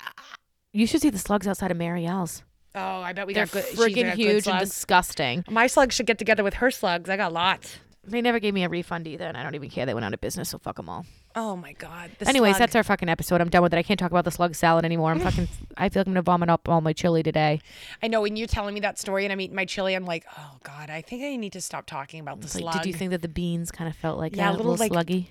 [0.72, 2.44] You should see the slugs outside of Marielle's.
[2.76, 3.66] Oh, I bet we They're got good.
[3.66, 4.70] she's freaking good huge and slugs.
[4.70, 5.44] disgusting.
[5.50, 7.10] My slugs should get together with her slugs.
[7.10, 7.80] I got lots.
[8.06, 9.86] They never gave me a refund either, and I don't even care.
[9.86, 11.06] They went out of business, so fuck them all.
[11.36, 12.12] Oh my god.
[12.18, 12.60] The Anyways, slug.
[12.60, 13.42] that's our fucking episode.
[13.42, 13.78] I'm done with it.
[13.78, 15.12] I can't talk about the slug salad anymore.
[15.12, 15.48] I'm fucking.
[15.78, 17.60] I feel like I'm gonna vomit up all my chili today.
[18.02, 20.26] I know when you're telling me that story and I'm eating my chili, I'm like,
[20.38, 22.74] oh god, I think I need to stop talking about the It's like, slug.
[22.84, 24.92] did you think that the beans kind of felt like Yeah, that, a little, like,
[24.92, 25.28] sluggy?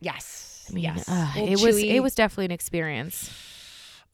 [0.00, 0.66] Yes.
[0.68, 1.08] I mean, yes.
[1.08, 1.76] uh, Little it was.
[1.76, 1.90] chewy.
[1.94, 3.30] It was definitely an experience.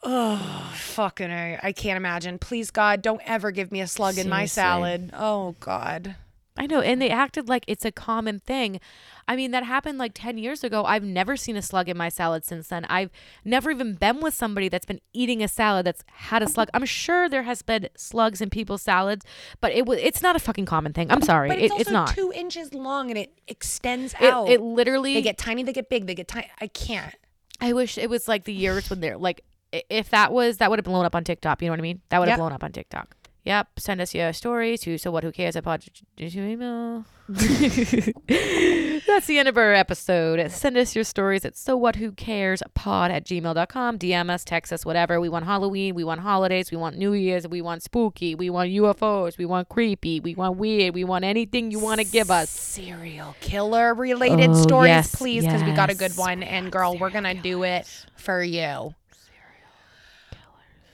[0.03, 2.39] Oh, fucking I, I can't imagine.
[2.39, 4.61] Please God, don't ever give me a slug in my Seriously.
[4.61, 5.11] salad.
[5.15, 6.17] Oh God.
[6.57, 8.81] I know, and they acted like it's a common thing.
[9.27, 10.85] I mean, that happened like 10 years ago.
[10.85, 12.85] I've never seen a slug in my salad since then.
[12.87, 13.11] I've
[13.45, 16.69] never even been with somebody that's been eating a salad that's had a slug.
[16.75, 19.25] I'm sure there has been slugs in people's salads,
[19.61, 21.11] but it was it's not a fucking common thing.
[21.11, 21.49] I'm sorry.
[21.49, 22.09] But It- it's also it's not.
[22.15, 24.49] two inches long and it extends It, out.
[24.51, 26.49] it literally they get tiny, they get big, they get tiny.
[26.61, 27.15] I can't.
[27.61, 29.43] I wish it was like the years when they're like
[29.73, 32.01] if that was that would have blown up on TikTok, you know what I mean?
[32.09, 32.39] That would have Yep.
[32.41, 33.17] blown up on TikTok.
[33.45, 33.69] Yep.
[33.79, 35.83] Send us your stories to so what who cares at pod
[36.21, 37.07] email.
[37.31, 40.51] That's the end of our episode.
[40.51, 43.99] Send us your stories at so what who cares pod at gmail.com.
[43.99, 45.21] DM us, text us, whatever.
[45.21, 48.71] We want Halloween, we want holidays, we want New Year's, we want spooky, we want
[48.71, 52.51] UFOs, we want creepy, we want weird, we want anything you want to give us.
[52.51, 56.43] serial killer related Oh, stories, yes, please, because we got a good one.
[56.43, 58.95] And girl, we're gonna do it for you.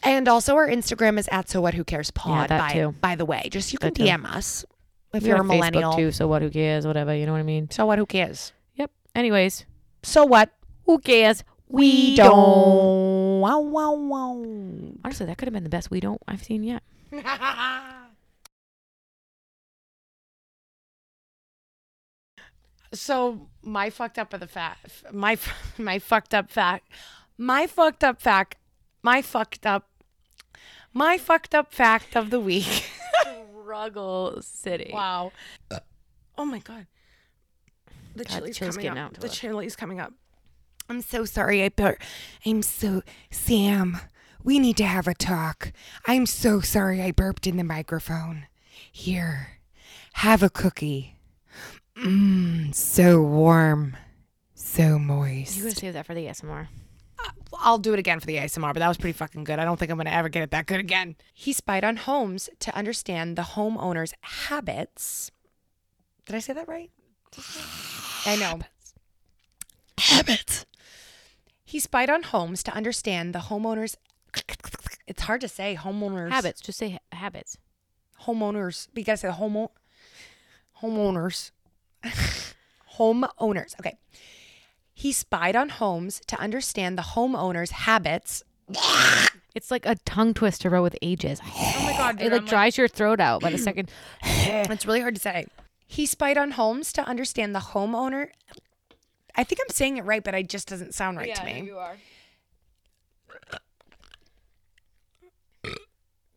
[0.07, 2.49] And also, our Instagram is at so what who cares pod.
[2.51, 2.95] that by, too.
[3.01, 4.05] by the way, just you can That too.
[4.05, 4.65] DM us
[5.13, 5.93] if We're you're a on Facebook, millennial.
[5.95, 7.71] too, so what who cares, whatever, you know what I mean?
[7.71, 7.99] So what?
[7.99, 8.53] Who cares?
[8.77, 8.91] Yep.
[9.15, 9.67] Anyways,
[10.03, 10.51] So what?
[10.85, 11.43] who cares?
[11.69, 13.41] We don't.
[13.41, 14.45] Wow, wow, wow.
[15.05, 16.83] Honestly, that could have been the best we don't I've seen yet.
[22.93, 25.37] so my fucked up of the fact, my
[25.79, 26.89] my fucked up fact,
[27.37, 28.57] my fucked up fact,
[29.03, 29.89] my fucked up,
[30.97, 32.91] My fucked up fact of the week.
[33.63, 34.91] Struggle City.
[34.95, 35.31] wow.
[35.71, 35.81] Uh.
[36.39, 36.87] Oh my god.
[38.15, 39.13] The God, the chili's chili's coming getting up.
[39.15, 39.37] to The us.
[39.39, 40.15] chili's coming up.
[40.89, 41.63] I'm so sorry.
[41.63, 41.99] I bet
[42.47, 43.99] I'm so Sam.
[44.43, 45.73] We need to have a talk.
[46.07, 48.47] I'm so sorry I burped in the microphone.
[48.91, 49.59] Here,
[50.15, 51.17] have a cookie.
[51.99, 53.97] Mmm, so warm,
[54.55, 55.57] so moist.
[55.59, 56.69] You gotta save that for the ASMR.
[57.59, 59.59] I'll do it again for the ASMR, but that was pretty fucking good.
[59.59, 61.17] I don't think I'm going to ever get it that good again.
[61.33, 65.31] He spied on homes to understand the homeowner's habits.
[66.27, 66.91] Did I say that right?
[68.27, 68.61] I know.
[69.99, 70.67] Habits.
[71.65, 73.97] He spied on homes to understand the homeowner's.
[75.07, 76.31] It's hard to say homeowners.
[76.31, 76.61] Habits.
[76.61, 77.59] Just say ha- habits.
[78.25, 78.89] Homeowners.
[78.93, 79.71] But you gotta say homo.
[80.83, 81.53] Homeowners.
[82.99, 83.79] homeowners.
[83.81, 83.97] Okay.
[84.99, 88.43] He spied on homes to understand the homeowner's habits
[89.55, 91.39] It's like a tongue twister but with ages.
[91.45, 93.91] Oh my god, It like dries your throat out by the second.
[94.23, 95.49] it's really hard to say.
[95.87, 98.29] He spied on homes to understand the homeowner.
[99.35, 101.61] I think I'm saying it right, but it just doesn't sound right to me.
[101.61, 101.97] you are.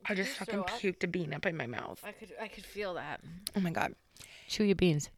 [0.06, 2.04] I just fucking puked a bean up in my mouth.
[2.06, 3.22] I could I could feel that.
[3.56, 3.96] Oh my god.
[4.50, 5.10] Chew your beans.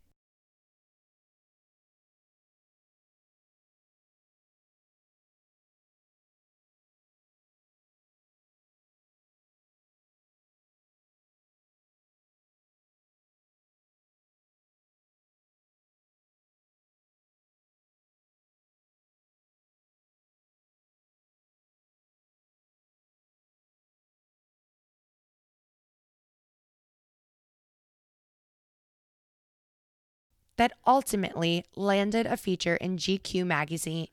[30.61, 34.09] That ultimately landed a feature in GQ magazine.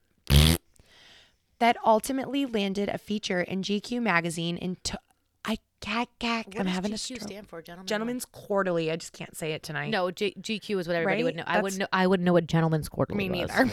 [1.59, 4.79] that ultimately landed a feature in GQ magazine in.
[4.85, 4.99] To-
[5.45, 6.09] I can't.
[6.59, 7.21] I'm having a stroke.
[7.21, 7.87] stand for, gentlemen.
[7.87, 8.91] Gentlemen's Quarterly.
[8.91, 9.91] I just can't say it tonight.
[9.91, 11.45] No, G- GQ is what everybody would Right?
[11.47, 11.53] know.
[11.53, 11.87] I would That's- know.
[11.93, 13.51] I wouldn't know what gentleman's quarterly me was.
[13.51, 13.71] neither.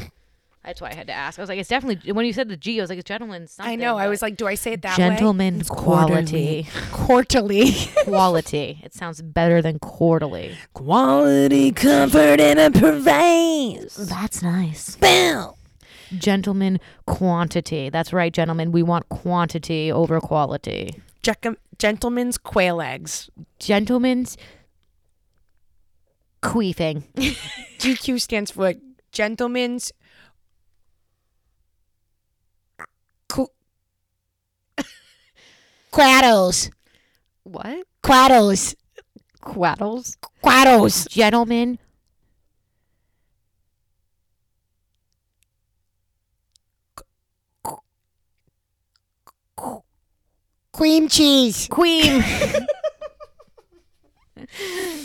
[0.66, 1.38] That's why I had to ask.
[1.38, 2.80] I was like, it's definitely when you said the G.
[2.80, 3.52] I was like, it's gentleman's.
[3.52, 3.98] Something, I know.
[3.98, 5.10] I but- was like, do I say it that way?
[5.10, 6.68] gentleman's quality.
[6.92, 7.72] Quarterly.
[8.04, 8.82] quality.
[8.84, 10.56] It sounds better than quarterly.
[10.74, 13.96] Quality, comfort, and a pervase.
[14.10, 14.96] That's nice.
[14.96, 15.58] Bill.
[16.18, 17.90] Gentleman quantity.
[17.90, 18.72] That's right, gentlemen.
[18.72, 21.02] We want quantity over quality.
[21.78, 23.30] Gentlemen's quail eggs.
[23.60, 24.38] Gentlemen's
[26.42, 27.04] queefing.
[27.80, 28.74] GQ stands for
[29.12, 29.92] Gentlemen's
[35.96, 36.70] Quaddles.
[37.44, 37.88] what?
[38.04, 38.76] Quaddles.
[39.40, 40.18] Quaddles.
[40.42, 41.08] Quaddles.
[41.08, 41.80] Gentlemen.
[50.74, 51.70] Cream cheese.
[51.72, 52.22] Queen.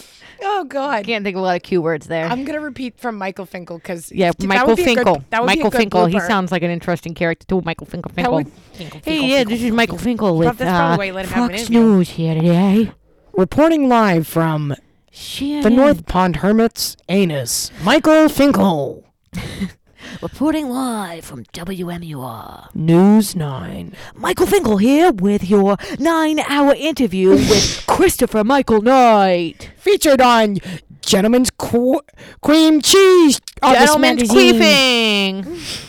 [0.42, 1.04] Oh God.
[1.04, 2.26] Can't think of a lot of Q words there.
[2.26, 5.22] I'm gonna repeat from Michael Finkel because yeah, Michael Finkel.
[5.30, 6.06] Michael Finkel.
[6.06, 7.62] He sounds like an interesting character too.
[7.64, 8.12] Michael Finkel.
[8.12, 8.34] Finkel.
[8.34, 11.04] would- Finkel, Hey, Finkel, yeah, Finkel, this is Michael Finkel with That's probably uh, why
[11.04, 11.70] you let him have an Fox.
[11.70, 12.92] News here today.
[13.32, 14.74] Reporting live from
[15.10, 15.62] Shit.
[15.62, 19.04] the North Pond Hermit's anus, Michael Finkel.
[20.20, 22.74] Reporting live from WMUR.
[22.74, 23.94] News 9.
[24.14, 29.70] Michael Finkel here with your nine-hour interview with Christopher Michael Knight.
[29.78, 30.58] Featured on
[31.00, 32.02] Gentleman's Qu-
[32.42, 33.40] Cream Cheese.
[33.98, 35.44] magazine.
[35.44, 35.86] queefing.